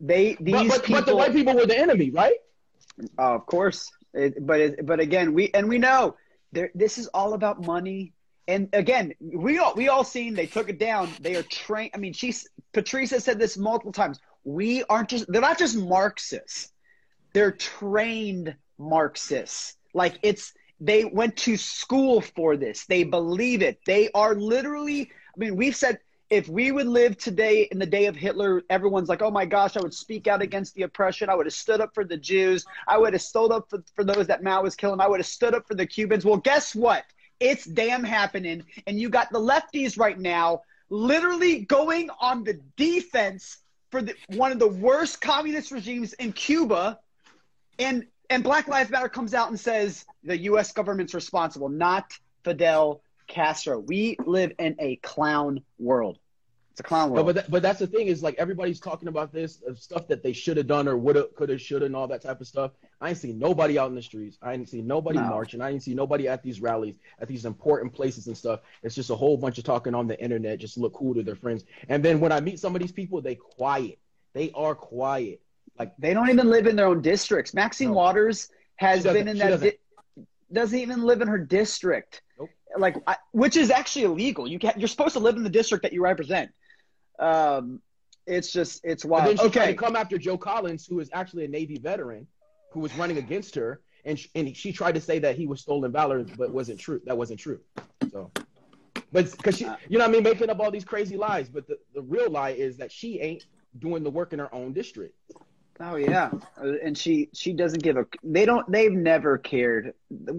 [0.00, 0.94] They these but, people.
[1.00, 2.36] but the white people were the enemy, right?
[3.18, 3.90] Oh, of course.
[4.14, 6.16] It, but it, but again, we and we know
[6.52, 6.70] there.
[6.74, 8.12] This is all about money.
[8.48, 11.10] And again, we all we all seen they took it down.
[11.20, 11.90] They are trained.
[11.94, 14.18] I mean, she's Patrisse has said this multiple times.
[14.42, 15.30] We aren't just.
[15.30, 16.72] They're not just Marxists.
[17.34, 19.76] They're trained Marxists.
[19.92, 20.54] Like it's.
[20.80, 22.86] They went to school for this.
[22.86, 23.80] They believe it.
[23.84, 25.02] They are literally.
[25.02, 25.98] I mean, we've said
[26.30, 29.76] if we would live today in the day of Hitler, everyone's like, oh my gosh,
[29.76, 31.28] I would speak out against the oppression.
[31.28, 32.64] I would have stood up for the Jews.
[32.86, 35.00] I would have stood up for, for those that Mao was killing.
[35.00, 36.24] I would have stood up for the Cubans.
[36.24, 37.04] Well, guess what?
[37.40, 38.64] It's damn happening.
[38.86, 43.58] And you got the lefties right now literally going on the defense
[43.90, 46.98] for the, one of the worst communist regimes in Cuba.
[47.78, 50.72] And, and Black Lives Matter comes out and says the U.S.
[50.72, 52.12] government's responsible, not
[52.44, 53.78] Fidel Castro.
[53.78, 56.18] We live in a clown world.
[56.78, 57.26] It's a clown But world.
[57.26, 60.22] but, that, but that's the thing is like everybody's talking about this of stuff that
[60.22, 62.40] they should have done or would have, could have, should have, and all that type
[62.40, 62.70] of stuff.
[63.00, 64.38] I ain't seen nobody out in the streets.
[64.40, 65.24] I ain't seen nobody No.
[65.24, 65.60] marching.
[65.60, 68.60] I ain't seen nobody at these rallies, at these important places and stuff.
[68.84, 71.34] It's just a whole bunch of talking on the internet, just look cool to their
[71.34, 71.64] friends.
[71.88, 73.98] And then when I meet some of these people, they quiet.
[74.32, 75.40] They are quiet.
[75.80, 77.54] Like They don't even live in their own districts.
[77.54, 77.94] Maxine No.
[77.94, 79.48] Waters has been in that.
[79.48, 79.70] doesn't.
[80.14, 82.22] Di- doesn't even live in her district.
[82.38, 82.50] Nope.
[82.78, 84.46] Like, I, which is actually illegal.
[84.46, 84.78] You can't.
[84.78, 86.50] You're supposed to live in the district that you represent.
[87.18, 87.80] Um,
[88.26, 89.26] it's just it's And wild.
[89.28, 89.72] then she tried okay.
[89.72, 92.26] to come after Joe Collins, who is actually a Navy veteran,
[92.72, 95.60] who was running against her, and sh- and she tried to say that he was
[95.60, 97.00] stolen valor, but wasn't true.
[97.06, 97.60] That wasn't true.
[98.12, 98.30] So
[99.12, 101.48] but because she, you know, what I mean, making up all these crazy lies.
[101.48, 103.46] But the, the real lie is that she ain't
[103.78, 105.14] doing the work in her own district.
[105.80, 108.04] Oh yeah, Uh, and she she doesn't give a.
[108.22, 108.70] They don't.
[108.70, 109.94] They've never cared.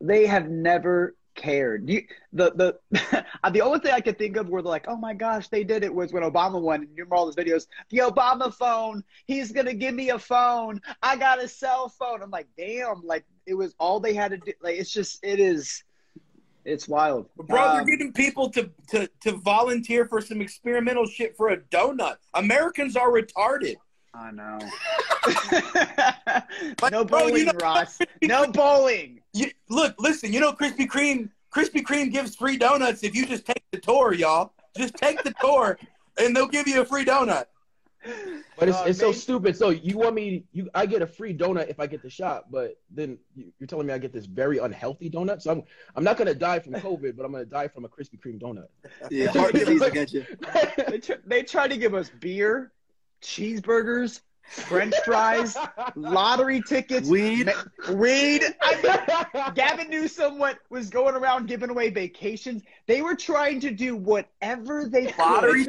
[0.00, 1.88] They have never cared.
[1.88, 2.02] You,
[2.32, 5.48] the the the only thing I could think of where they're like, oh my gosh,
[5.48, 6.80] they did it was when Obama won.
[6.82, 7.66] And You remember all those videos?
[7.90, 9.04] The Obama phone.
[9.26, 10.80] He's gonna give me a phone.
[11.02, 12.22] I got a cell phone.
[12.22, 13.02] I'm like, damn.
[13.04, 14.52] Like it was all they had to do.
[14.62, 15.84] Like it's just it is.
[16.64, 17.28] It's wild.
[17.36, 21.56] Bro, Um, they're getting people to, to, to volunteer for some experimental shit for a
[21.56, 22.18] donut.
[22.34, 23.74] Americans are retarded.
[24.14, 24.58] I know.
[26.82, 27.98] Like, no bro, bowling, you know- Ross.
[28.22, 29.20] No bowling.
[29.32, 33.46] You, look, listen, you know Krispy Kreme Krispy Kreme gives free donuts if you just
[33.46, 34.52] take the tour, y'all.
[34.76, 35.78] Just take the tour
[36.18, 37.44] and they'll give you a free donut.
[38.58, 39.56] But it's, Uh, it's so stupid.
[39.56, 40.44] So you want me?
[40.52, 43.66] You I get a free donut if I get the shot, but then you- you're
[43.66, 45.40] telling me I get this very unhealthy donut.
[45.40, 45.62] So I'm
[45.96, 48.66] I'm not gonna die from COVID, but I'm gonna die from a Krispy Kreme donut.
[49.10, 50.26] Yeah, heart disease will get you.
[50.88, 52.72] They, tr- they try to give us beer,
[53.22, 55.56] cheeseburgers, French fries,
[55.96, 57.46] lottery tickets, Weed.
[57.46, 58.42] ma- weed.
[58.60, 62.62] I mean, Gavin Newsom what was going around giving away vacations.
[62.86, 65.18] They were trying to do whatever they could.
[65.18, 65.66] Lottery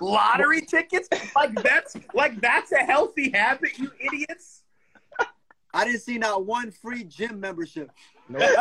[0.00, 1.08] lottery tickets?
[1.34, 4.62] Like that's like that's a healthy habit, you idiots.
[5.72, 7.90] I didn't see not one free gym membership.
[8.28, 8.38] No.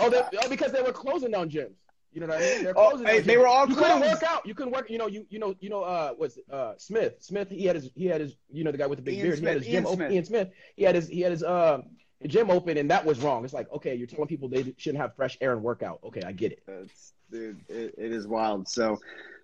[0.00, 1.74] oh, they, oh, because they were closing down gyms.
[2.12, 2.64] You know what I mean?
[2.64, 4.46] They're Oh, hey, they were all You couldn't work out.
[4.46, 4.90] You couldn't work.
[4.90, 5.06] You know.
[5.06, 5.54] You you know.
[5.60, 5.82] You know.
[5.82, 7.16] Uh, was uh Smith?
[7.20, 7.48] Smith.
[7.50, 7.90] He had his.
[7.94, 8.34] He had his.
[8.50, 9.38] You know the guy with the big Ian beard.
[9.38, 9.96] he had Smith, his gym Ian open.
[9.96, 10.12] Smith.
[10.12, 10.48] Ian Smith.
[10.76, 11.08] He had his.
[11.08, 11.42] He had his.
[11.42, 11.82] Uh,
[12.26, 13.44] gym open, and that was wrong.
[13.44, 16.00] It's like, okay, you're telling people they shouldn't have fresh air and workout.
[16.04, 16.62] Okay, I get it.
[16.66, 18.68] It's, dude, it, it is wild.
[18.68, 18.98] So,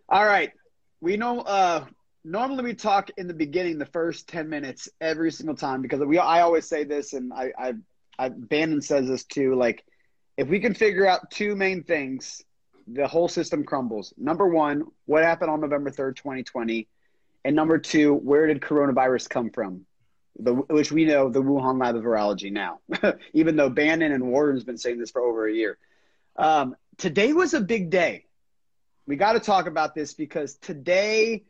[0.09, 0.51] all right,
[1.01, 1.41] we know.
[1.41, 1.85] Uh,
[2.25, 6.19] normally we talk in the beginning, the first ten minutes every single time because we.
[6.19, 7.73] I always say this, and I, I,
[8.19, 9.55] I Bannon says this too.
[9.55, 9.85] Like,
[10.37, 12.43] if we can figure out two main things,
[12.87, 14.13] the whole system crumbles.
[14.17, 16.89] Number one, what happened on November third, twenty twenty,
[17.45, 19.87] and number two, where did coronavirus come from?
[20.39, 22.81] The, which we know the Wuhan lab of virology now,
[23.33, 25.79] even though Bannon and Warren's been saying this for over a year.
[26.37, 28.27] Um, today was a big day.
[29.07, 31.45] We got to talk about this because today,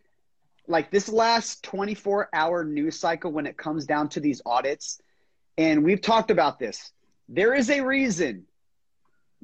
[0.67, 5.01] like this last 24 hour news cycle, when it comes down to these audits,
[5.57, 6.93] and we've talked about this,
[7.29, 8.45] there is a reason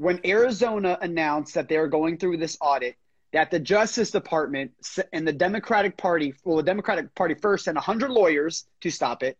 [0.00, 2.96] when Arizona announced that they were going through this audit
[3.34, 4.72] that the Justice Department
[5.12, 9.36] and the Democratic Party, well, the Democratic Party first sent 100 lawyers to stop it.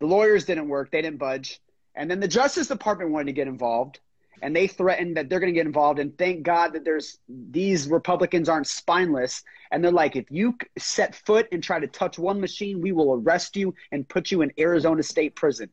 [0.00, 1.60] The lawyers didn't work, they didn't budge.
[1.94, 4.00] And then the Justice Department wanted to get involved
[4.42, 6.00] and they threatened that they're going to get involved.
[6.00, 9.44] And thank God that there's these Republicans aren't spineless.
[9.70, 13.14] And they're like, if you set foot and try to touch one machine, we will
[13.14, 15.70] arrest you and put you in Arizona State Prison.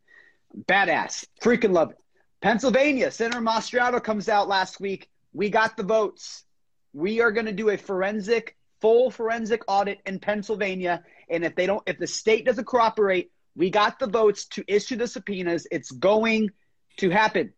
[0.56, 1.26] Badass.
[1.42, 1.98] Freaking love it.
[2.44, 5.10] Pennsylvania, Senator Mastriano comes out last week.
[5.32, 6.44] We got the votes.
[6.92, 11.06] We are going to do a forensic, full forensic audit in Pennsylvania.
[11.30, 14.98] And if they don't, if the state doesn't cooperate, we got the votes to issue
[14.98, 15.66] the subpoenas.
[15.72, 16.52] It's going
[16.98, 17.54] to happen.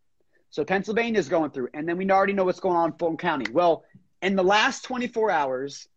[0.52, 3.18] So Pennsylvania is going through, and then we already know what's going on in Fulton
[3.18, 3.52] County.
[3.52, 3.86] Well,
[4.22, 5.88] in the last 24 hours,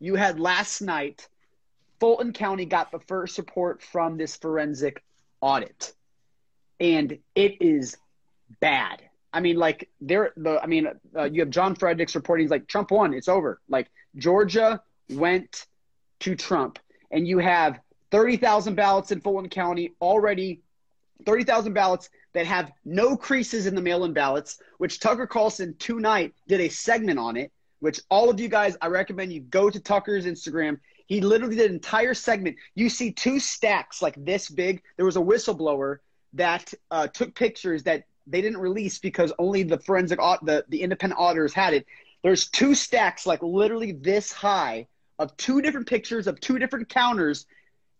[0.00, 1.26] you had last night,
[1.98, 5.02] Fulton County got the first report from this forensic
[5.40, 5.94] audit,
[6.78, 7.96] and it is
[8.60, 9.02] bad.
[9.32, 12.68] I mean, like there, the I mean, uh, you have John Fredericks reporting he's like
[12.68, 13.60] Trump won, it's over.
[13.68, 15.66] Like Georgia went
[16.20, 16.78] to Trump,
[17.10, 17.80] and you have
[18.10, 20.60] 30,000 ballots in Fulton County already
[21.24, 26.60] 30,000 ballots that have no creases in the mail-in ballots, which Tucker Carlson tonight did
[26.60, 30.26] a segment on it, which all of you guys, I recommend you go to Tucker's
[30.26, 30.78] Instagram.
[31.06, 32.56] He literally did an entire segment.
[32.74, 34.82] You see two stacks like this big.
[34.96, 35.98] There was a whistleblower
[36.34, 41.20] that uh, took pictures that they didn't release because only the forensic, the, the independent
[41.20, 41.86] auditors had it.
[42.22, 44.86] There's two stacks like literally this high
[45.18, 47.46] of two different pictures of two different counters,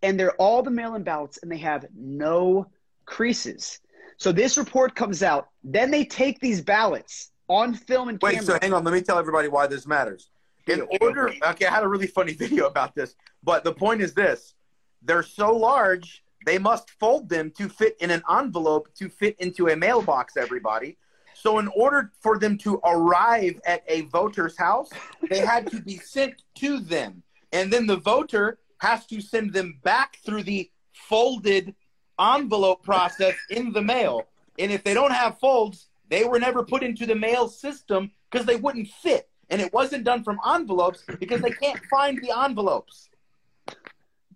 [0.03, 2.67] and they're all the mail-in ballots, and they have no
[3.05, 3.81] creases.
[4.17, 5.49] So this report comes out.
[5.65, 8.47] Then they take these ballots on film and Wait, camera.
[8.47, 8.85] so hang on.
[8.85, 10.31] Let me tell everybody why this matters.
[10.69, 14.15] In order, okay, I had a really funny video about this, but the point is
[14.15, 14.55] this:
[15.03, 19.69] they're so large, they must fold them to fit in an envelope to fit into
[19.69, 20.37] a mailbox.
[20.37, 20.97] Everybody.
[21.35, 24.91] So, in order for them to arrive at a voter's house,
[25.29, 27.23] they had to be sent to them,
[27.53, 31.75] and then the voter has to send them back through the folded
[32.21, 34.27] envelope process in the mail.
[34.59, 38.47] And if they don't have folds, they were never put into the mail system because
[38.47, 39.29] they wouldn't fit.
[39.51, 43.09] And it wasn't done from envelopes because they can't find the envelopes.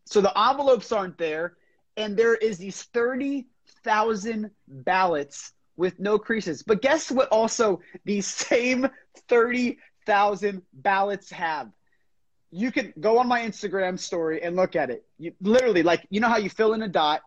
[0.04, 1.56] So the envelopes aren't there,
[1.96, 3.46] and there is these thirty
[3.84, 6.62] thousand ballots with no creases.
[6.62, 7.28] But guess what?
[7.28, 8.88] Also, these same
[9.28, 11.70] thirty thousand ballots have.
[12.50, 15.04] You can go on my Instagram story and look at it.
[15.18, 17.22] You literally like you know how you fill in a dot,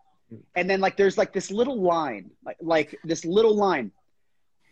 [0.54, 3.92] and then like there's like this little line, like like this little line.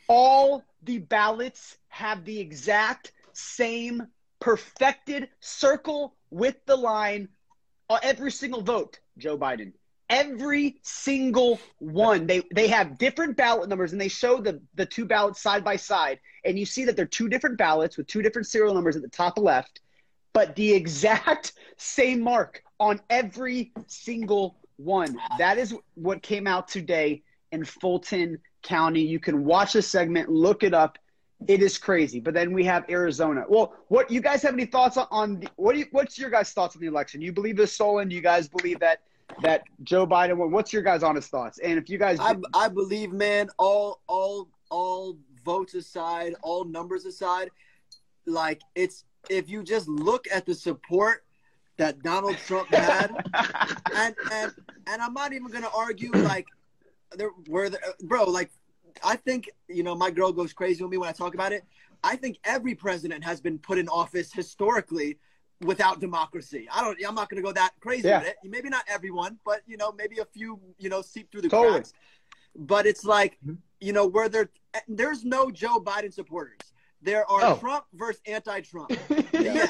[0.09, 4.07] All the ballots have the exact same
[4.41, 7.29] perfected circle with the line.
[7.91, 9.73] Uh, every single vote, Joe Biden.
[10.11, 12.27] Every single one.
[12.27, 15.77] They they have different ballot numbers and they show the the two ballots side by
[15.77, 19.03] side, and you see that they're two different ballots with two different serial numbers at
[19.03, 19.81] the top left,
[20.33, 25.19] but the exact same mark on every single one.
[25.39, 29.03] That is what came out today in Fulton County.
[29.03, 30.99] You can watch the segment, look it up.
[31.47, 32.19] It is crazy.
[32.19, 33.45] But then we have Arizona.
[33.49, 36.53] Well, what you guys have any thoughts on, on the, what you, what's your guys'
[36.53, 37.21] thoughts on the election?
[37.21, 38.09] You believe it's stolen?
[38.09, 39.03] Do you guys believe that
[39.43, 40.51] that Joe Biden won?
[40.51, 41.59] What's your guys' honest thoughts?
[41.59, 47.05] And if you guys I, I believe, man, all all all votes aside, all numbers
[47.05, 47.51] aside,
[48.27, 51.25] like it's if you just look at the support
[51.77, 53.11] that Donald Trump had,
[53.95, 54.55] and and
[54.87, 56.47] and I'm not even gonna argue like
[57.17, 58.51] there were the, bro like
[59.05, 61.65] I think you know my girl goes crazy with me when I talk about it.
[62.05, 65.19] I think every president has been put in office historically
[65.61, 66.69] without democracy.
[66.73, 66.99] I don't.
[67.07, 68.21] I'm not going to go that crazy Yeah.
[68.21, 68.37] with it.
[68.45, 70.61] Maybe not everyone, but you know, maybe a few.
[70.79, 71.75] You know, seep through the Totally.
[71.79, 71.93] cracks.
[72.57, 73.59] But it's like, Mhm.
[73.81, 74.51] you know, where there,
[74.89, 76.59] there's no Joe Biden supporters.
[77.01, 77.57] There are Oh.
[77.59, 78.91] Trump versus anti-Trump.
[79.39, 79.67] Yeah.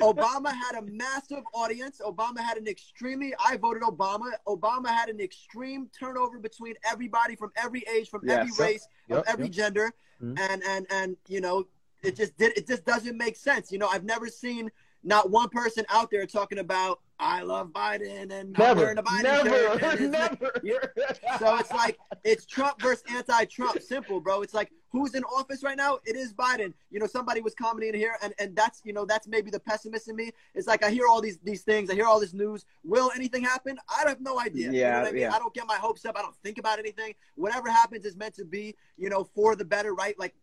[0.00, 2.00] Obama had a massive audience.
[2.04, 3.32] Obama had an extremely.
[3.38, 4.32] I voted Obama.
[4.48, 9.24] Obama had an extreme turnover between everybody from every age, from every race, Yep, of
[9.28, 9.52] every yep.
[9.52, 10.38] gender, Mhm.
[10.40, 11.68] and and and you know,
[12.02, 12.56] it just did.
[12.58, 13.70] It just doesn't make sense.
[13.70, 14.72] You know, I've never seen
[15.04, 19.22] not one person out there talking about I love Biden and I'm wearing a Biden
[19.22, 19.82] never, shirt.
[19.82, 20.62] and it's- never.
[21.38, 23.80] so it's like it's Trump versus anti-Trump.
[23.80, 24.42] Simple, bro.
[24.42, 25.98] It's like who's in office right now?
[26.04, 26.72] It is Biden.
[26.90, 30.08] You know, somebody was commenting here, and and that's you know that's maybe the pessimist
[30.08, 30.32] in me.
[30.54, 32.64] It's like I hear all these these things, I hear all this news.
[32.84, 33.78] Will anything happen?
[33.88, 34.66] I have no idea.
[34.66, 35.22] you know Yeah, I mean?
[35.22, 35.32] yeah.
[35.34, 36.16] I don't get my hopes up.
[36.18, 37.14] I don't think about anything.
[37.36, 38.74] Whatever happens is meant to be.
[38.96, 40.18] You know, for the better, right?
[40.18, 40.34] Like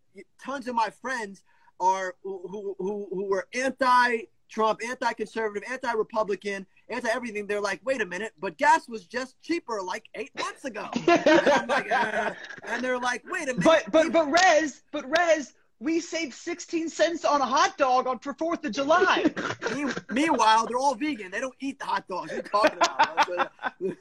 [0.42, 1.42] tons of my friends
[1.78, 4.22] are who who who, who were anti.
[4.50, 7.46] Trump, anti-conservative, anti-Republican, anti-everything.
[7.46, 10.88] They're like, wait a minute, but gas was just cheaper like eight months ago.
[11.06, 12.32] And, like, "Uh,"
[12.64, 13.64] and they're like, wait a minute.
[13.64, 18.18] But but but Rez, but Rez, we saved sixteen cents on a hot dog on
[18.18, 19.24] for Fourth of July.
[20.10, 21.30] Meanwhile, they're all vegan.
[21.30, 22.32] They don't eat the hot dogs.
[22.32, 23.52] Are talking about?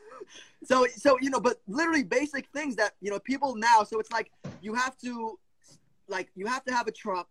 [0.65, 3.83] So, so you know, but literally basic things that you know people now.
[3.83, 4.29] So it's like
[4.61, 5.39] you have to,
[6.07, 7.27] like, you have to have a Trump,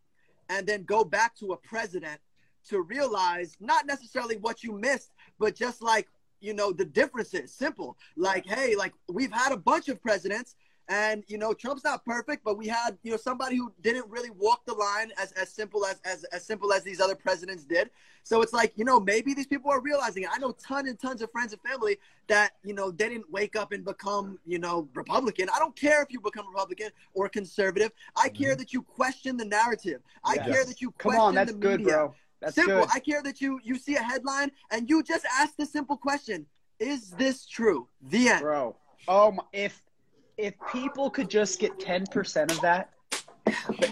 [0.49, 2.21] and then go back to a president
[2.69, 6.09] to realize not necessarily what you missed, but just like
[6.41, 7.53] you know the differences.
[7.53, 7.97] Simple.
[8.17, 10.57] Like, hey, like we've had a bunch of presidents.
[10.91, 14.31] And you know Trump's not perfect, but we had you know somebody who didn't really
[14.31, 17.91] walk the line as, as simple as, as as simple as these other presidents did.
[18.29, 20.29] So it's like, you know, maybe these people are realizing it.
[20.31, 23.57] I know ton and tons of friends and family that, you know, they didn't wake
[23.57, 25.49] up and become, you know, Republican.
[25.49, 27.91] I don't care if you become Republican or conservative.
[28.17, 28.43] I mm-hmm.
[28.43, 30.03] care that you question the narrative.
[30.23, 30.47] I Yes.
[30.47, 32.15] care that you question Come on, that's the good, bro.
[32.41, 32.81] That's simple.
[32.81, 32.89] good.
[32.93, 36.47] I care that you you see a headline and you just ask the simple question:
[36.79, 37.89] Is this true?
[38.01, 38.43] The end.
[38.43, 38.77] Bro,
[39.09, 39.83] oh my, if
[40.37, 42.91] if people could just get ten percent of that,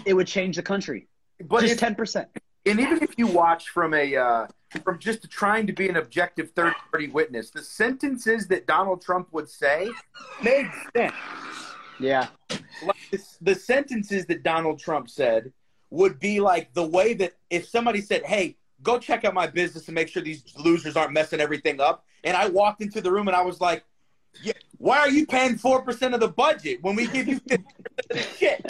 [0.05, 1.07] it would change the country.
[1.45, 2.29] But just ten percent.
[2.65, 4.47] and even if you watch from a uh,
[4.83, 9.27] from just trying to be an objective third party witness, the sentences that Donald Trump
[9.31, 9.89] would say
[10.41, 11.13] made sense.
[11.99, 12.27] Yeah.
[12.85, 15.51] Like the, the sentences that Donald Trump said
[15.89, 19.87] would be like the way that if somebody said, "Hey, go check out my business
[19.87, 23.27] and make sure these losers aren't messing everything up," and I walked into the room
[23.27, 23.83] and I was like.
[24.43, 27.53] Yeah, why are you paying four percent of the budget when we give you 50%
[27.55, 27.63] of
[28.09, 28.63] the shit?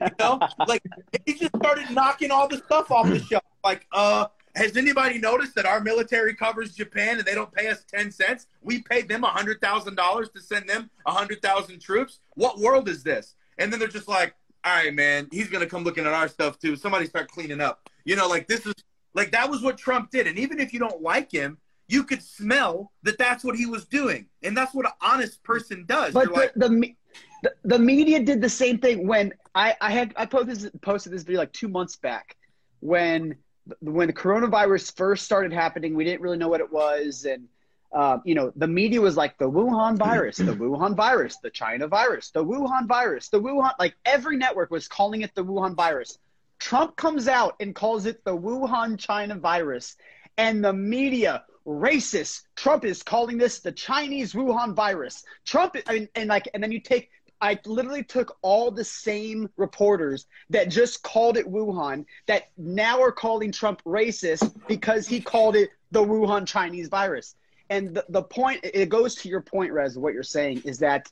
[0.00, 0.82] You know, like
[1.24, 3.44] he just started knocking all the stuff off the shelf.
[3.62, 7.84] Like, uh, has anybody noticed that our military covers Japan and they don't pay us
[7.84, 8.46] ten cents?
[8.60, 12.18] We paid them hundred thousand dollars to send them hundred thousand troops.
[12.34, 13.34] What world is this?
[13.58, 14.34] And then they're just like,
[14.64, 16.76] all right, man, he's gonna come looking at our stuff too.
[16.76, 17.88] Somebody start cleaning up.
[18.04, 18.74] You know, like this is
[19.14, 20.26] like that was what Trump did.
[20.26, 21.58] And even if you don't like him,
[21.88, 25.84] you could smell that that's what he was doing, and that's what an honest person
[25.86, 26.14] does.
[26.14, 26.94] But the, like, the,
[27.42, 31.12] the the media did the same thing when I I had I posted this, posted
[31.12, 32.36] this video like two months back
[32.80, 33.36] when
[33.80, 35.94] when the coronavirus first started happening.
[35.94, 37.48] We didn't really know what it was, and
[37.92, 41.86] uh, you know the media was like the Wuhan virus, the Wuhan virus, the China
[41.88, 43.72] virus, the Wuhan virus, the Wuhan.
[43.78, 46.18] Like every network was calling it the Wuhan virus.
[46.58, 49.96] Trump comes out and calls it the Wuhan China virus,
[50.38, 52.42] and the media racist.
[52.56, 55.24] Trump is calling this the Chinese Wuhan virus.
[55.44, 57.10] Trump, mean, and like, and then you take
[57.42, 63.10] I literally took all the same reporters that just called it Wuhan that now are
[63.10, 67.34] calling Trump racist because he called it the Wuhan Chinese virus.
[67.72, 71.10] And the, the point, it goes to your point, Rez, what you're saying is that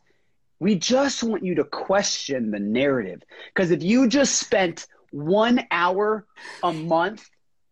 [0.58, 3.22] we just want you to question the narrative.
[3.46, 6.26] Because if you just spent one hour
[6.62, 7.26] a month,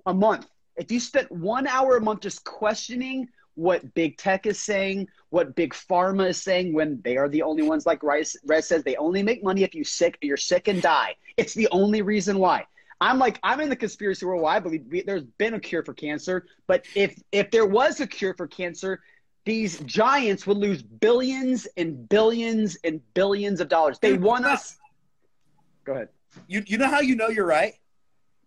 [0.06, 4.58] a month, if you spent one hour a month just questioning what big tech is
[4.58, 8.84] saying, what big pharma is saying, when they are the only ones, like Rez says,
[8.84, 11.16] they only make money if you sick, you're sick and die.
[11.36, 12.64] It's the only reason why.
[13.00, 14.44] I'm like I'm in the conspiracy world.
[14.46, 18.06] I believe we, there's been a cure for cancer, but if if there was a
[18.06, 19.00] cure for cancer,
[19.44, 23.98] these giants would lose billions and billions and billions of dollars.
[23.98, 24.76] They want us.
[25.84, 26.08] Go ahead.
[26.48, 27.74] You you know how you know you're right?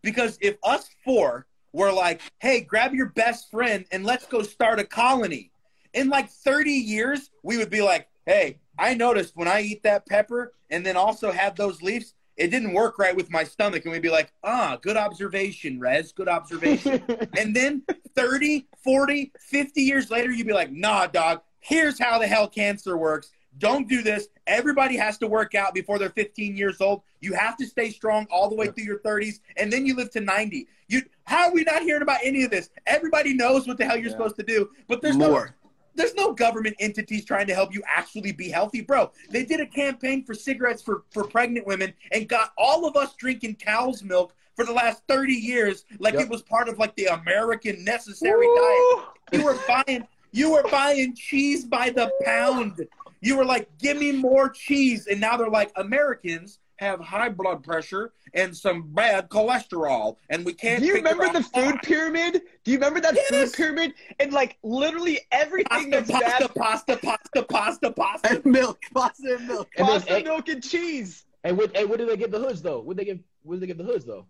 [0.02, 4.80] Because if us four were like, hey, grab your best friend and let's go start
[4.80, 5.52] a colony.
[5.94, 10.06] In like 30 years, we would be like, hey, I noticed when I eat that
[10.06, 13.86] pepper and then also have those leaves, it didn't work right with my stomach.
[13.86, 17.04] And we'd be like, ah, good observation, Rez, good observation.
[17.38, 17.84] and then
[18.16, 22.98] 30, 40, 50 years later, you'd be like, nah, dog, here's how the hell cancer
[22.98, 23.32] works.
[23.60, 24.28] Don't do this.
[24.48, 27.04] Everybody has to work out before they're 15 years old.
[27.20, 30.10] You have to stay strong all the way through your 30s, and then you live
[30.12, 30.68] to 90.
[30.88, 32.70] You, how are we not hearing about any of this?
[32.88, 34.14] Everybody knows what the hell you're yeah.
[34.14, 35.54] supposed to do, but there's more.
[35.61, 35.61] No,
[35.96, 39.12] there's no government entities trying to help you actually be healthy, bro.
[39.30, 43.14] They did a campaign for cigarettes for, for pregnant women and got all of us
[43.16, 46.24] drinking cow's milk for the last 30 years like yep.
[46.24, 49.06] it was part of like the American necessary diet.
[49.32, 52.88] You were buying you were buying cheese by the pound.
[53.20, 55.08] You were like, give me more cheese.
[55.08, 60.54] And now they're like, Americans have high blood pressure and some bad cholesterol, and we
[60.54, 60.82] can't.
[60.82, 62.42] Do you remember the food pyramid?
[62.64, 63.30] Do you remember that yes.
[63.30, 63.94] food pyramid?
[64.20, 66.56] And like literally everything pasta, that's pasta, bad.
[66.56, 71.26] pasta, pasta, pasta, pasta, and milk, pasta and milk, and pasta, then, milk, and cheese.
[71.44, 71.76] And what?
[71.76, 72.80] And what do they give the hoods though?
[72.80, 73.20] What they give?
[73.44, 74.26] What do they give the hoods though?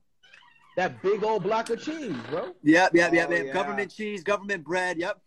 [0.77, 2.53] That big old block of cheese, bro.
[2.63, 3.45] Yep, yep, yep, oh, yep.
[3.47, 3.53] Yeah.
[3.53, 4.97] Government cheese, government bread.
[4.97, 5.19] Yep.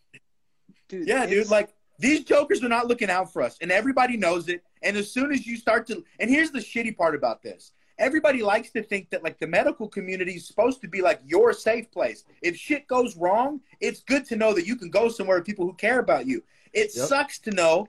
[0.89, 1.51] Dude, yeah, dude.
[1.51, 4.63] Like these jokers are not looking out for us, and everybody knows it.
[4.85, 8.43] And as soon as you start to, and here's the shitty part about this everybody
[8.43, 11.91] likes to think that like the medical community is supposed to be like your safe
[11.93, 12.25] place.
[12.43, 15.65] If shit goes wrong, it's good to know that you can go somewhere with people
[15.65, 16.43] who care about you.
[16.73, 17.07] It yep.
[17.07, 17.87] sucks to know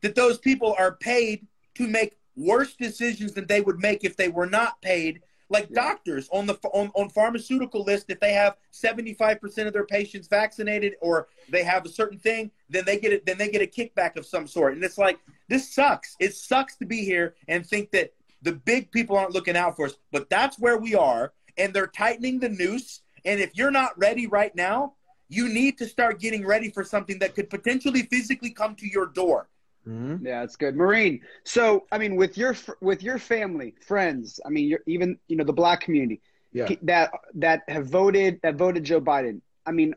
[0.00, 4.28] that those people are paid to make worse decisions than they would make if they
[4.28, 5.20] were not paid
[5.52, 5.82] like yeah.
[5.82, 10.94] doctors on the on, on pharmaceutical list if they have 75% of their patients vaccinated
[11.02, 14.16] or they have a certain thing then they get it then they get a kickback
[14.16, 15.18] of some sort and it's like
[15.52, 19.56] this sucks it sucks to be here and think that the big people aren't looking
[19.56, 23.50] out for us but that's where we are and they're tightening the noose and if
[23.54, 24.94] you're not ready right now
[25.28, 29.06] you need to start getting ready for something that could potentially physically come to your
[29.06, 29.48] door
[29.86, 30.24] Mm-hmm.
[30.24, 31.22] Yeah, that's good, Marine.
[31.44, 35.42] So, I mean, with your with your family, friends, I mean, you're even you know
[35.42, 36.20] the black community,
[36.52, 36.68] yeah.
[36.82, 39.40] that that have voted that voted Joe Biden.
[39.66, 39.94] I mean,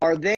[0.00, 0.36] are they?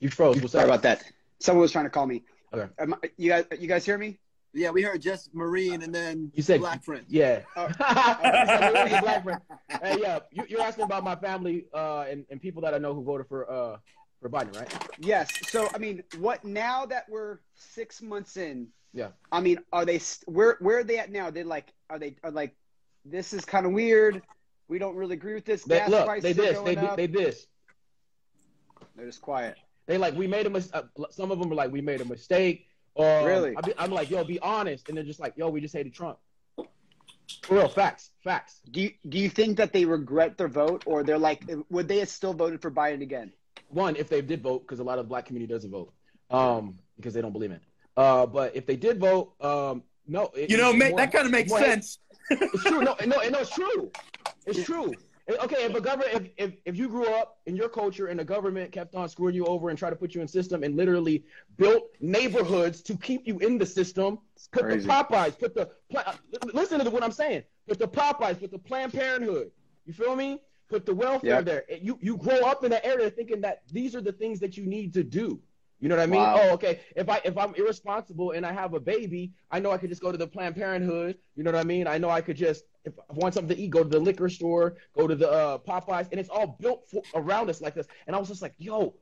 [0.00, 0.40] You froze.
[0.40, 1.04] What's Sorry about that.
[1.38, 2.22] Someone was trying to call me.
[2.52, 2.70] Okay.
[2.78, 4.18] Am, you guys, you guys hear me?
[4.52, 7.04] Yeah, we heard just Marine and then you said black friend.
[7.08, 7.42] Yeah.
[7.56, 7.68] Oh.
[7.78, 9.40] black friend.
[9.82, 12.94] Hey, yeah, you, are asking about my family uh, and, and people that I know
[12.94, 13.76] who voted for uh,
[14.20, 14.72] for Biden, right?
[14.98, 15.30] Yes.
[15.48, 18.68] So I mean, what now that we're six months in?
[18.94, 19.08] Yeah.
[19.30, 21.30] I mean, are they where where are they at now?
[21.30, 22.56] They like are they are like
[23.04, 24.22] this is kind of weird.
[24.68, 25.64] We don't really agree with this.
[25.64, 26.96] They, Gas look, prices they this, they up.
[26.96, 27.46] they this.
[28.96, 29.56] They're just quiet.
[29.86, 32.04] They like we made a mis- uh, Some of them are like we made a
[32.04, 32.66] mistake.
[32.94, 35.74] Or really, I am like, yo, be honest, and they're just like, yo, we just
[35.74, 36.18] hated Trump.
[37.42, 38.60] For real, facts, facts.
[38.70, 41.98] Do you, do you think that they regret their vote, or they're like, would they
[41.98, 43.32] have still voted for Biden again?
[43.68, 45.92] one, if they did vote, because a lot of the black community doesn't vote,
[46.30, 47.62] um, because they don't believe in it.
[47.96, 51.32] Uh, but if they did vote, um, no, it, you know, more, that kind of
[51.32, 51.98] makes sense.
[52.30, 52.82] it's true.
[52.82, 53.90] No, no, no, it's true.
[54.46, 54.94] It's true.
[55.28, 58.24] Okay, if a government, if, if, if you grew up in your culture and the
[58.24, 61.24] government kept on screwing you over and try to put you in system and literally
[61.56, 64.20] built neighborhoods to keep you in the system,
[64.52, 64.86] put Crazy.
[64.86, 66.12] the Popeyes, put the uh,
[66.52, 69.50] listen to what I'm saying, put the Popeyes, put the Planned Parenthood.
[69.84, 70.40] You feel me?
[70.68, 71.44] put the welfare yep.
[71.44, 71.64] there.
[71.80, 74.66] You you grow up in that area thinking that these are the things that you
[74.66, 75.40] need to do.
[75.80, 76.20] You know what I mean?
[76.20, 76.40] Wow.
[76.42, 76.80] Oh, okay.
[76.94, 80.02] If I if I'm irresponsible and I have a baby, I know I could just
[80.02, 81.18] go to the Planned Parenthood.
[81.34, 81.86] You know what I mean?
[81.86, 84.28] I know I could just if I want something to eat, go to the liquor
[84.28, 87.86] store, go to the uh, Popeyes, and it's all built for, around us like this.
[88.06, 88.94] And I was just like, yo,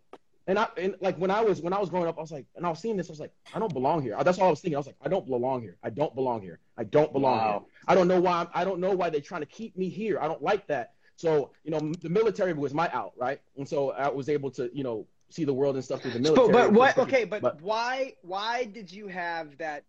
[0.47, 2.47] and I and like when I was when I was growing up, I was like,
[2.57, 4.17] and I was seeing this, I was like, I don't belong here.
[4.25, 4.77] That's all I was thinking.
[4.77, 5.77] I was like, I don't belong here.
[5.83, 6.59] I don't belong here.
[6.77, 7.67] I don't belong wow.
[7.67, 7.81] here.
[7.87, 8.41] I don't know why.
[8.41, 10.19] I'm, I don't know why they're trying to keep me here.
[10.21, 10.93] I don't like that.
[11.17, 13.41] So, you know, the military was my out, right?
[13.57, 16.19] And so I was able to, you know, see the world and stuff through the
[16.19, 16.49] military.
[16.49, 16.97] but but what?
[16.97, 18.15] But- Okay, but, why?
[18.23, 19.85] Why did you have that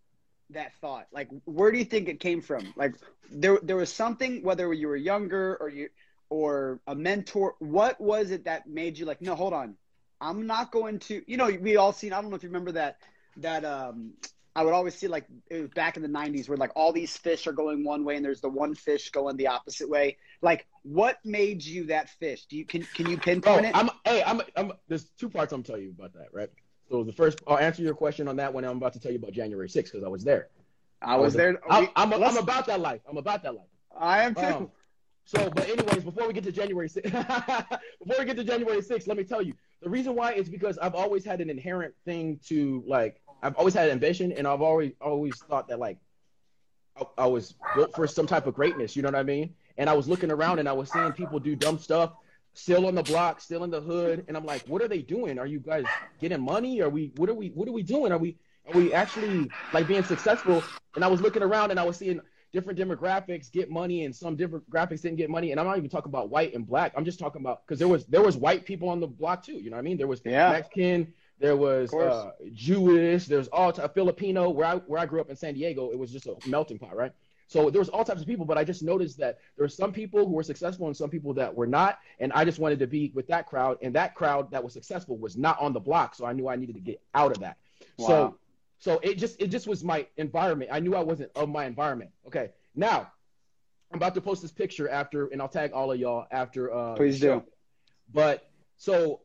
[0.50, 1.06] that thought?
[1.12, 2.72] Like, where do you think it came from?
[2.76, 2.94] Like,
[3.30, 5.88] there there was something, whether you were younger or you
[6.28, 7.54] or a mentor.
[7.58, 9.20] What was it that made you like?
[9.20, 9.76] No, hold on.
[10.20, 11.22] I'm not going to.
[11.26, 12.12] You know, we all seen.
[12.12, 12.98] I don't know if you remember that.
[13.38, 14.14] That um,
[14.54, 17.16] I would always see like it was back in the '90s where like all these
[17.16, 20.16] fish are going one way and there's the one fish going the opposite way.
[20.40, 22.46] Like, what made you that fish?
[22.46, 23.76] Do you can can you Oh, pinpoint it?
[23.76, 26.48] I'm hey, I'm I'm there's two parts I'm telling you about that, right?
[26.90, 28.64] So the first I'll answer your question on that one.
[28.64, 30.48] I'm about to tell you about January 6th because I was there.
[31.02, 31.60] I was there.
[31.68, 33.00] I'm, we- I'm, I'm about that life.
[33.08, 33.66] I'm about that life.
[33.98, 34.40] I am too.
[34.40, 34.70] Um,
[35.24, 37.02] so, but anyways, before we get to January 6th,
[37.98, 40.78] before we get to January 6th, let me tell you the reason why is because
[40.78, 43.20] I've always had an inherent thing to like.
[43.42, 45.98] I've always had ambition, and I've always always thought that like
[46.96, 48.94] I, I was built for some type of greatness.
[48.96, 49.54] You know what I mean?
[49.76, 52.12] And I was looking around, and I was seeing people do dumb stuff,
[52.56, 55.38] still on the block, still in the hood, and I'm like, what are they doing?
[55.38, 55.84] Are you guys
[56.20, 56.80] getting money?
[56.80, 57.12] Are we?
[57.16, 57.48] What are we?
[57.50, 58.12] What are we doing?
[58.12, 58.36] Are we?
[58.66, 60.62] Are we actually like being successful?
[60.96, 62.20] And I was looking around, and I was seeing
[62.52, 65.90] different demographics get money and some different graphics didn't get money and i'm not even
[65.90, 68.64] talking about white and black i'm just talking about because there was there was white
[68.64, 70.52] people on the block too you know what i mean there was Yeah.
[70.52, 75.28] mexican there was uh, jewish there's all t- filipino where i where i grew up
[75.28, 77.12] in san diego it was just a melting pot right
[77.46, 79.92] so there was all types of people but i just noticed that there were some
[79.92, 82.86] people who were successful and some people that were not and i just wanted to
[82.86, 86.14] be with that crowd and that crowd that was successful was not on the block
[86.14, 87.56] so i knew i needed to get out of that
[87.98, 88.06] Wow.
[88.06, 88.38] so
[88.78, 90.70] so it just it just was my environment.
[90.72, 92.10] I knew I wasn't of my environment.
[92.26, 92.50] Okay.
[92.74, 93.10] Now
[93.90, 96.94] I'm about to post this picture after and I'll tag all of y'all after uh
[96.94, 97.42] Please do.
[98.12, 99.20] But so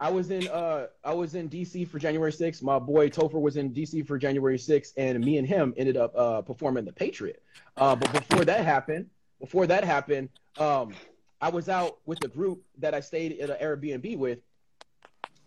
[0.00, 2.62] I was in uh I was in DC for January 6th.
[2.62, 6.16] My boy Topher was in DC for January 6th and me and him ended up
[6.16, 7.42] uh performing the Patriot.
[7.76, 10.94] Uh but before that happened, before that happened, um
[11.42, 14.38] I was out with a group that I stayed at an Airbnb with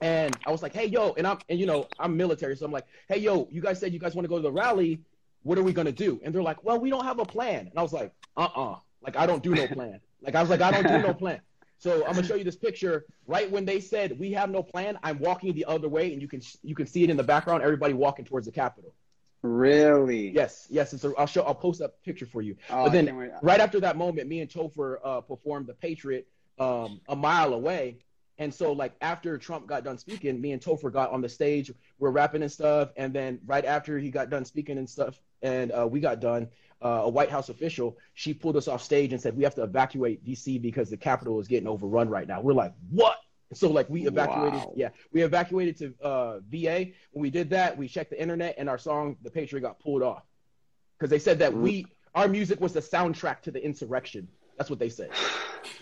[0.02, 2.72] and I was like, "Hey, yo," and I'm and you know I'm military, so I'm
[2.72, 5.00] like, "Hey, yo, you guys said you guys want to go to the rally.
[5.44, 7.78] What are we gonna do?" And they're like, "Well, we don't have a plan." And
[7.78, 10.02] I was like, "Uh-uh, like I don't do no plan.
[10.22, 11.40] Like I was like, I don't do no plan."
[11.84, 13.06] So I'm gonna show you this picture.
[13.28, 16.30] Right when they said we have no plan, I'm walking the other way, and you
[16.30, 17.62] can you can see it in the background.
[17.62, 18.94] Everybody walking towards the Capitol.
[19.42, 20.30] Really?
[20.30, 21.00] Yes, yes.
[21.02, 22.56] So I'll show I'll post that picture for you.
[22.70, 26.26] Oh, but then right after that moment, me and Topher uh, performed the Patriot
[26.58, 27.98] um, a mile away.
[28.38, 31.70] And so, like after Trump got done speaking, me and Topher got on the stage.
[32.00, 32.92] We're rapping and stuff.
[32.96, 36.48] And then right after he got done speaking and stuff, and uh, we got done,
[36.84, 39.64] uh, a White House official she pulled us off stage and said we have to
[39.64, 40.60] evacuate D.C.
[40.60, 42.42] because the Capitol is getting overrun right now.
[42.42, 43.18] We're like, what?
[43.54, 44.74] So like we evacuated, Wow.
[44.76, 46.88] yeah, we evacuated to uh, VA.
[47.12, 50.02] When we did that, we checked the internet, and our song "The Patriot" got pulled
[50.02, 50.24] off
[50.98, 54.28] because they said that we our music was the soundtrack to the insurrection.
[54.58, 55.10] That's what they said.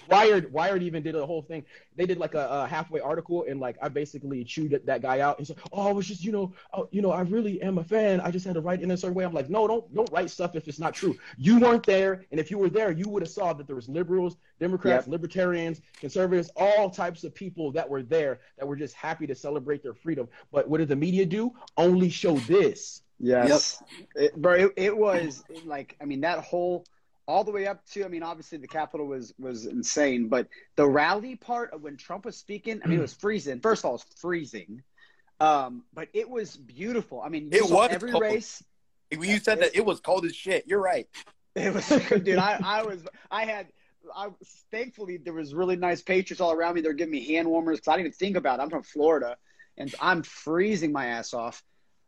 [0.09, 1.63] Wired Wired even did a whole thing.
[1.95, 5.39] They did like a, a halfway article, and like I basically chewed that guy out.
[5.39, 7.83] He's like, "Oh, I was just you know, oh, you know, I really am a
[7.83, 8.19] fan.
[8.19, 10.29] I just had to write in a certain way." I'm like, "No, don't don't write
[10.29, 11.17] stuff if it's not true.
[11.37, 13.87] You weren't there, and if you were there, you would have saw that there was
[13.87, 19.27] liberals, Democrats, libertarians, conservatives, all types of people that were there that were just happy
[19.27, 20.27] to celebrate their freedom.
[20.51, 21.53] But what did the media do?
[21.77, 23.01] Only show this.
[23.21, 23.81] Yes.
[24.15, 26.85] It, bro, it, it was like, I mean, that whole,
[27.27, 30.87] all the way up to, I mean, obviously the Capitol was was insane, but the
[30.87, 33.59] rally part of when Trump was speaking, I mean, it was freezing.
[33.59, 34.83] First of all, it was freezing.
[35.39, 37.21] Um, but it was beautiful.
[37.21, 38.21] I mean, you It was every cold.
[38.21, 38.63] race.
[39.15, 40.67] When you said that, it was cold as shit.
[40.67, 41.07] You're right.
[41.55, 41.87] It was,
[42.23, 42.37] dude.
[42.37, 43.67] I, I was, I had,
[44.15, 46.81] I was, thankfully there was really nice Patriots all around me.
[46.81, 48.63] They're giving me hand warmers because I didn't even think about it.
[48.63, 49.35] I'm from Florida,
[49.77, 51.63] and I'm freezing my ass off.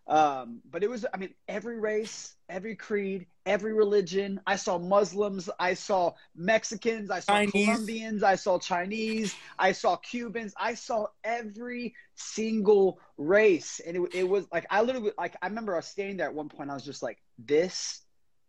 [0.06, 4.41] Um, but it was, I mean, every race, every creed, every religion.
[4.45, 7.66] I saw Muslims, I saw Mexicans, I saw Chinese.
[7.66, 14.28] Colombians, I saw Chinese, I saw Cubans, I saw every single race, and it, it
[14.28, 16.70] was like I literally like I remember I was standing there at one point.
[16.70, 18.01] I was just like, "This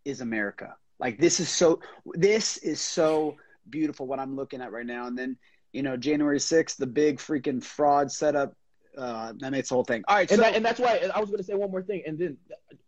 [0.05, 0.75] is America.
[0.99, 1.81] Like this is so.
[2.15, 3.37] This is so
[3.71, 4.07] beautiful.
[4.07, 5.37] What I'm looking at right now." And then
[5.73, 8.55] you know, January 6th, the big freaking fraud setup.
[8.97, 10.05] Uh, that makes the whole thing.
[10.09, 11.83] All right, and, so that, and that's why I was going to say one more
[11.83, 12.37] thing, and then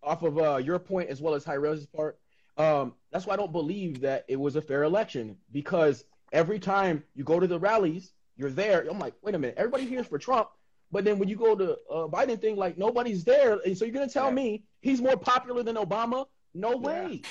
[0.02, 2.18] off of uh, your point as well as Hi-Rez's part,
[2.59, 7.02] um, that's why I don't believe that it was a fair election because every time
[7.14, 8.86] you go to the rallies, you're there.
[8.88, 10.48] I'm like, wait a minute, everybody here's for Trump,
[10.92, 13.94] but then when you go to uh, Biden thing, like nobody's there, and so you're
[13.94, 14.34] going to tell Yeah.
[14.34, 16.26] me he's more popular than Obama?
[16.54, 17.22] No way.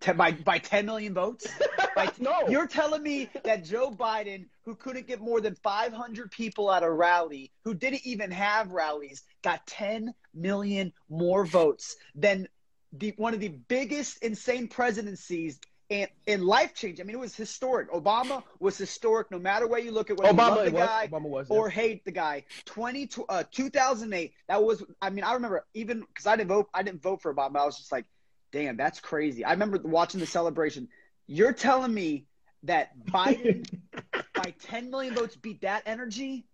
[0.00, 1.46] Te- by by 10 million votes.
[1.96, 2.48] Like No.
[2.48, 6.90] you're telling me that Joe Biden, who couldn't get more than 500 people at a
[6.90, 12.48] rally, who didn't even have rallies, got 10 million more votes than
[12.92, 17.00] the one of the biggest insane presidencies and, and life change.
[17.00, 17.90] I mean, it was historic.
[17.92, 20.86] Obama was historic, no matter where you look at whether Obama the was.
[20.86, 21.46] guy Obama was.
[21.50, 22.44] or hate the guy.
[22.66, 24.32] 20, uh, 2008.
[24.48, 24.84] That was.
[25.02, 26.68] I mean, I remember even because I didn't vote.
[26.72, 27.56] I didn't vote for Obama.
[27.56, 28.06] I was just like,
[28.52, 29.44] damn, that's crazy.
[29.44, 30.88] I remember watching the celebration.
[31.26, 32.26] You're telling me
[32.64, 33.66] that Biden
[34.34, 36.46] by 10 million votes beat that energy?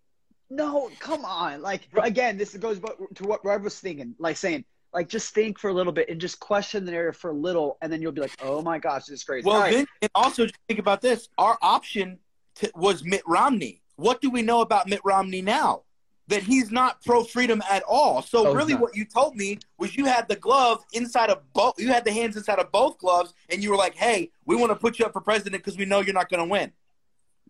[0.49, 1.61] No, come on.
[1.61, 2.79] Like again, this goes
[3.15, 6.21] to what Rev was thinking, like saying, like just think for a little bit and
[6.21, 9.05] just question the narrative for a little, and then you'll be like, oh my gosh,
[9.05, 9.45] this is crazy.
[9.45, 9.73] Well, right.
[9.73, 11.27] then and also think about this.
[11.37, 12.19] Our option
[12.55, 13.81] to, was Mitt Romney.
[13.97, 15.83] What do we know about Mitt Romney now?
[16.29, 18.21] That he's not pro freedom at all.
[18.21, 18.81] So Oh, really, not.
[18.81, 21.79] what you told me was you had the glove inside of both.
[21.79, 24.71] You had the hands inside of both gloves, and you were like, "Hey, we want
[24.71, 26.73] to put you up for president because we know you're not going to win."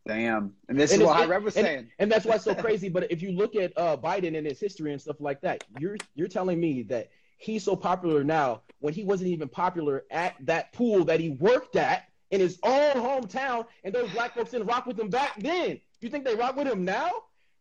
[0.07, 0.53] Damn.
[0.69, 1.91] And this And is what it's- Hi-Rez was and- saying.
[1.99, 2.87] and that's why it's so crazy.
[2.87, 5.97] But if you look at uh, Biden and his history and stuff like that, you're
[6.15, 10.71] you're telling me that he's so popular now when he wasn't even popular at that
[10.71, 14.85] pool that he worked at in his own hometown, and those black folks didn't rock
[14.85, 15.79] with him back then.
[15.99, 17.11] You think they rock with him now?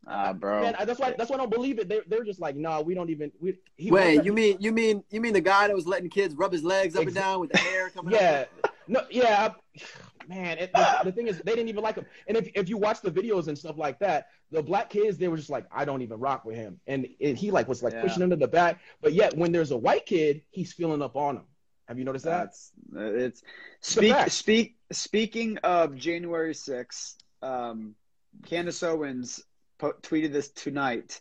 [0.08, 0.62] Ah, bro.
[0.62, 1.88] Man, that's why that's why I don't believe it.
[1.88, 3.32] They're, they're just like, no, we don't even.
[3.40, 6.34] We, he Wait, you mean you mean you mean the guy that was letting kids
[6.34, 8.20] rub his legs up and down with the hair coming out?
[8.20, 8.44] Yeah,
[8.86, 9.82] no, yeah, I-
[10.28, 10.58] man.
[10.58, 12.06] It, the, the thing is, they didn't even like him.
[12.28, 15.26] And if if you watch the videos and stuff like that, the black kids they
[15.26, 17.92] were just like, I don't even rock with him, and, and he like was like
[17.92, 18.02] Yeah.
[18.02, 18.78] pushing him to the back.
[19.00, 21.44] But yet, when there's a white kid, he's feeling up on him.
[21.88, 22.44] Have you noticed that?
[22.44, 23.42] That's it's
[23.80, 27.96] speak speak speaking of January 6th, um,
[28.44, 29.42] Candace Owens
[29.78, 31.20] po- tweeted this tonight.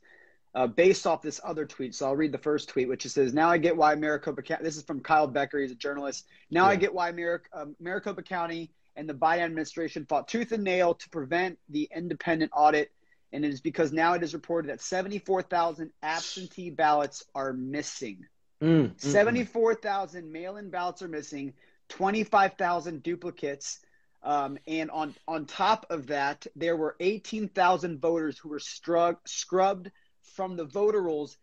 [0.54, 3.50] Uh, based off this other tweet, so I'll read the first tweet, which says, "Now
[3.50, 5.60] I get why Maricopa County." This is from Kyle Becker.
[5.60, 6.28] He's a journalist.
[6.50, 10.64] Now I get why Mar- um, Maricopa County and the Biden administration fought tooth and
[10.64, 12.90] nail to prevent the independent audit,
[13.34, 18.26] and it is because now it is reported that seventy-four thousand absentee ballots are missing.
[18.62, 19.00] Mm, mm, mm.
[19.00, 21.54] 74,000 mail-in ballots are missing,
[21.90, 23.80] 25,000 duplicates.
[24.26, 29.92] Um, and on, on top of that, there were 18,000 voters who were strug- scrubbed
[30.24, 31.38] from the voter rolls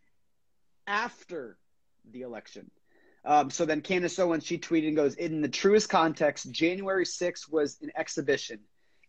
[0.85, 1.57] after
[2.11, 2.69] the election.
[3.23, 7.49] Um, so then Candace Owens, she tweeted and goes, in the truest context, January 6th
[7.49, 8.59] was an exhibition.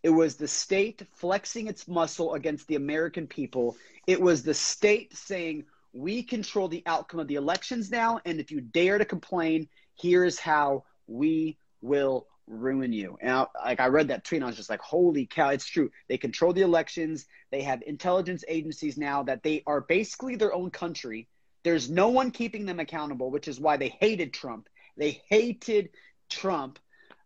[0.05, 3.77] It was the state flexing its muscle against the American people.
[4.07, 8.53] It was the state saying, we control the outcome of the elections now, and if
[8.53, 13.19] you dare to complain, here's how we will ruin you.
[13.21, 15.67] And I, like I read that tweet, and I was just like, "Holy cow!" It's
[15.67, 15.91] true.
[16.09, 17.27] They control the elections.
[17.51, 21.29] They have intelligence agencies now that they are basically their own country.
[21.63, 24.69] There's no one keeping them accountable, which is why they hated Trump.
[24.97, 25.91] They hated
[26.29, 26.79] Trump.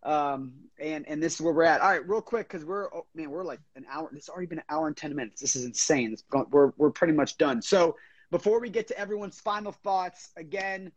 [0.04, 1.80] Um, and and this is where we're at.
[1.80, 4.08] All right, real quick, because we're oh, man, we're like an hour.
[4.14, 5.40] It's already been an hour and ten minutes.
[5.40, 6.12] This is insane.
[6.12, 7.60] It's we're we're pretty much done.
[7.60, 7.96] So
[8.30, 10.92] before we get to everyone's final thoughts, again,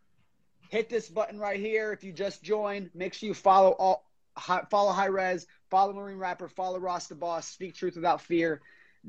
[0.70, 1.92] hit this button right here.
[1.94, 6.48] If you just joined, make sure you follow all hi, follow Hi-Rez, follow Marine Rapper,
[6.48, 8.62] follow Ross the Boss, Speak Truth Without Fear.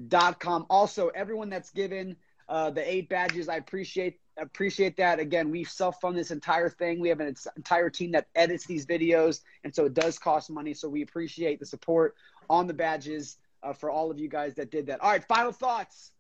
[0.09, 0.65] Dot com.
[0.71, 2.17] Also, everyone that's given
[2.49, 5.21] uh, the eight badges, I appreciate appreciate that.
[5.21, 6.99] Again, we self fund this entire thing.
[6.99, 10.73] We have an entire team that edits these videos, and so it does cost money.
[10.73, 12.15] So we appreciate the support
[12.49, 15.03] on the badges uh, for all of you guys that did that.
[15.03, 16.13] All right, final thoughts.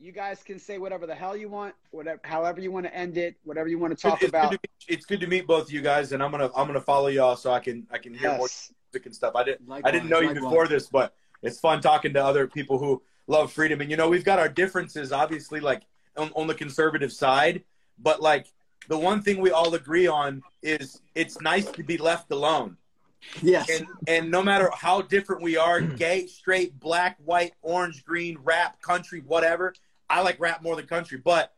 [0.00, 3.18] You guys can say whatever the hell you want, whatever, however you want to end
[3.18, 4.50] it, whatever you want to talk it's about.
[4.50, 6.68] Good to meet, it's good to meet both of you guys, and I'm gonna I'm
[6.68, 8.72] gonna follow y'all so I can I can hear more Yes.
[8.92, 9.34] music and stuff.
[9.34, 10.44] I didn't I didn't know you likewise.
[10.44, 13.80] before this, but it's fun talking to other people who love freedom.
[13.80, 15.82] And you know, we've got our differences, obviously, like
[16.16, 17.64] on, on the conservative side,
[17.98, 18.52] but like
[18.86, 22.76] the one thing we all agree on is it's nice to be left alone.
[23.42, 23.68] Yes.
[23.68, 28.80] And and no matter how different we are, gay, straight, black, white, orange, green, rap,
[28.80, 29.74] country, whatever.
[30.10, 31.52] I like rap more than country, but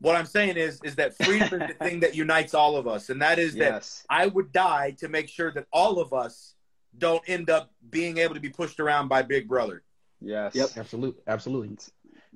[0.00, 3.10] what I'm saying is is that freedom is the thing that unites all of us,
[3.10, 6.54] and that is that I would die to make sure that all of us
[6.98, 9.82] don't end up being able to be pushed around by Big Brother.
[10.20, 10.54] Yes.
[10.54, 10.70] Yep.
[10.76, 11.76] Absolutely, absolutely.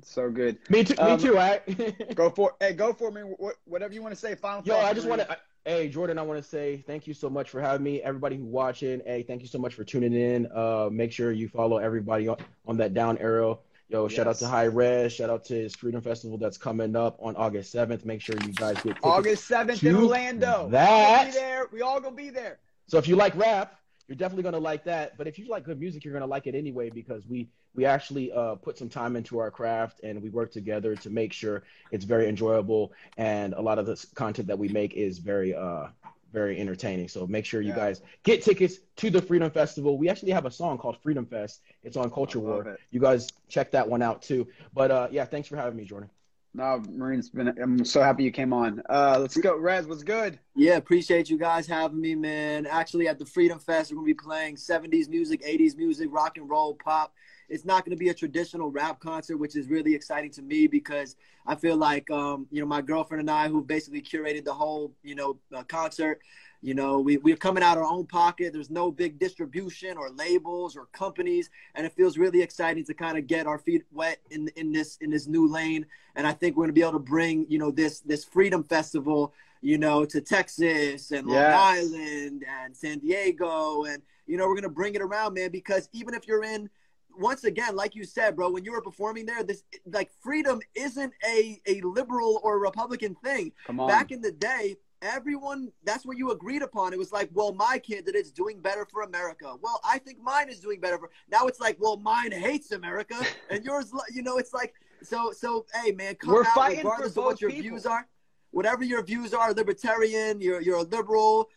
[0.02, 0.58] So good.
[0.68, 0.94] Me too.
[0.98, 1.38] Um, me too.
[1.38, 1.60] I.
[2.14, 3.22] Go for Hey, go for me.
[3.64, 4.34] Whatever you want to say.
[4.34, 5.38] Final Yo, I just want to.
[5.64, 8.02] Hey, Jordan, I want to say thank you so much for having me.
[8.02, 10.46] Everybody who's watching, hey, thank you so much for tuning in.
[10.54, 12.36] Uh, make sure you follow everybody on,
[12.66, 13.60] on that down arrow.
[13.88, 15.12] Yo, shout out to Hi-Rez.
[15.12, 18.04] Shout out to his Freedom Festival that's coming up on August 7th.
[18.04, 18.96] Make sure you guys get.
[19.02, 20.68] August 7th in Orlando.
[20.70, 21.24] that.
[21.24, 21.66] We'll be there.
[21.70, 22.58] We all gonna be there.
[22.86, 23.78] So if you like rap,
[24.08, 25.18] you're definitely gonna like that.
[25.18, 28.32] But if you like good music, you're gonna like it anyway because we we actually
[28.32, 32.04] uh, put some time into our craft and we work together to make sure it's
[32.04, 35.88] very enjoyable and a lot of the content that we make is very uh
[36.34, 37.08] very entertaining.
[37.08, 37.76] So make sure you Yeah.
[37.76, 39.96] guys get tickets to the Freedom Festival.
[39.96, 41.62] We actually have a song called Freedom Fest.
[41.82, 42.68] It's on Culture War.
[42.68, 42.80] it.
[42.90, 44.48] You guys check that one out too.
[44.74, 46.10] But uh, yeah, thanks for having me, Jordan.
[46.56, 47.48] No, Marine's been.
[47.48, 48.80] I'm so happy you came on.
[48.88, 49.86] Uh, let's go, Rez.
[49.88, 50.38] What's good?
[50.54, 52.64] Yeah, appreciate you guys having me, man.
[52.66, 56.48] Actually, at the Freedom Fest, we're gonna be playing '70s music, '80s music, rock and
[56.48, 57.12] roll, pop.
[57.48, 61.16] It's not gonna be a traditional rap concert, which is really exciting to me because
[61.46, 64.92] I feel like, um, you know, my girlfriend and I, who basically curated the whole,
[65.02, 66.20] you know, uh, concert,
[66.62, 68.54] you know, we, we're coming out our own pocket.
[68.54, 73.18] There's no big distribution or labels or companies, and it feels really exciting to kind
[73.18, 75.84] of get our feet wet in in this in this new lane.
[76.16, 79.34] And I think we're gonna be able to bring you know this this Freedom Festival,
[79.60, 81.54] you know, to Texas and Long Yes.
[81.54, 85.50] Island and San Diego, and you know we're gonna bring it around, man.
[85.50, 86.70] Because even if you're in
[87.18, 91.12] once again, like you said, bro, when you were performing there, this like freedom isn't
[91.26, 93.88] a a liberal or Republican thing Come on.
[93.88, 97.78] back in the day everyone that's what you agreed upon it was like well my
[97.78, 101.60] candidate's doing better for america well i think mine is doing better for now it's
[101.60, 103.14] like well mine hates america
[103.50, 104.72] and yours you know it's like
[105.02, 107.62] so so hey man come We're out fighting for regardless of what your people.
[107.62, 108.08] views are
[108.50, 111.50] whatever your views are libertarian you're you're a liberal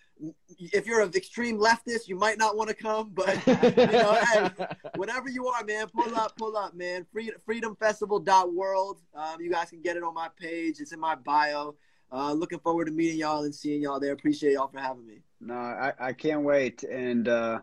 [0.59, 4.49] if you're an extreme leftist you might not want to come but you know hey,
[4.95, 7.05] whatever you are, man, pull up, pull up, man.
[7.11, 9.01] Free, freedomfestival.world.
[9.15, 10.79] Um, you guys can get it on my page.
[10.79, 11.75] It's in my bio.
[12.11, 14.13] Uh, looking forward to meeting y'all and seeing y'all there.
[14.13, 15.19] Appreciate y'all for having me.
[15.41, 16.83] No, I, I can't wait.
[16.83, 17.59] And uh,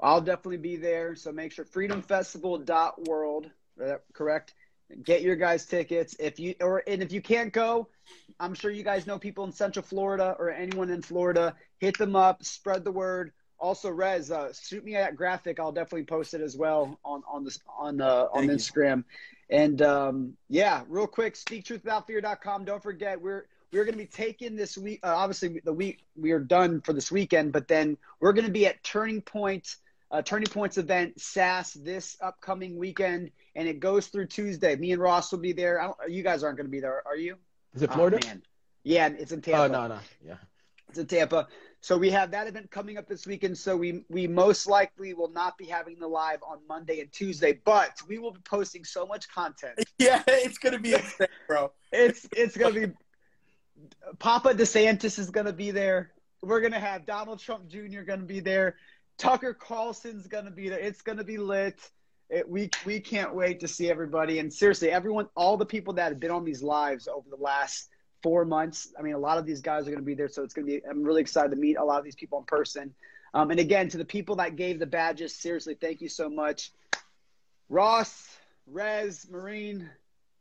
[0.00, 1.14] I'll definitely be there.
[1.14, 3.50] So make sure freedomfestival.world,
[3.84, 4.54] uh, correct?
[5.02, 6.14] Get your guys tickets.
[6.18, 7.88] If you or and if you can't go,
[8.38, 11.54] I'm sure you guys know people in Central Florida or anyone in Florida.
[11.78, 13.32] Hit them up, spread the word.
[13.58, 15.58] Also, Rez, uh, shoot me that graphic.
[15.58, 18.56] I'll definitely post it as well on on this on uh, on Thank you.
[18.56, 19.04] Instagram.
[19.50, 22.64] And um, yeah, real quick, speaktruthwithoutfear.com.
[22.64, 25.00] Don't forget, we're we're going to be taking this week.
[25.02, 28.52] Uh, obviously, the week we are done for this weekend, but then we're going to
[28.52, 29.76] be at Turning Point,
[30.10, 34.76] uh, Turning Points event SAS this upcoming weekend, and it goes through Tuesday.
[34.76, 35.80] Me and Ross will be there.
[35.80, 37.36] I don't, you guys aren't going to be there, are you?
[37.74, 38.20] Is it Oh, Florida?
[38.24, 38.42] man.
[38.84, 39.64] Yeah, it's in Tampa.
[39.64, 40.34] Oh no, no, yeah.
[40.88, 41.48] It's in Tampa.
[41.80, 43.58] So we have that event coming up this weekend.
[43.58, 47.60] So we we most likely will not be having the live on Monday and Tuesday,
[47.64, 49.78] but we will be posting so much content.
[49.98, 51.72] Yeah, it's gonna be insane, bro.
[51.90, 52.92] It's it's gonna be
[54.18, 56.12] Papa DeSantis is gonna be there.
[56.42, 58.02] We're gonna have Donald Trump Jr.
[58.02, 58.76] gonna be there.
[59.18, 60.78] Tucker Carlson's gonna be there.
[60.78, 61.78] It's gonna be lit.
[62.28, 64.38] It, we we can't wait to see everybody.
[64.38, 67.88] And seriously, everyone, all the people that have been on these lives over the last
[68.22, 68.92] four months.
[68.98, 70.82] I mean, a lot of these guys are to be there, so it's to be.
[70.88, 72.94] I'm really excited to meet a lot of these people in person.
[73.34, 76.72] Um, and again, to the people that gave the badges, seriously, thank you so much,
[77.68, 78.36] Ross,
[78.66, 79.88] Rez, Marine.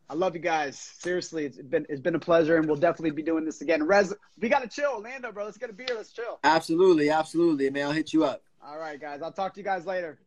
[0.10, 0.80] I love you guys.
[0.80, 3.84] Seriously, it's been it's been a pleasure, and we'll definitely be doing this again.
[3.84, 5.46] Rez, we got to chill, Orlando, bro.
[5.46, 5.88] Let's get a beer.
[5.96, 6.40] Let's chill.
[6.44, 7.88] Absolutely, absolutely, man.
[7.88, 8.42] I'll hit you up.
[8.68, 9.22] All right, guys.
[9.22, 10.18] I'll talk to you guys later.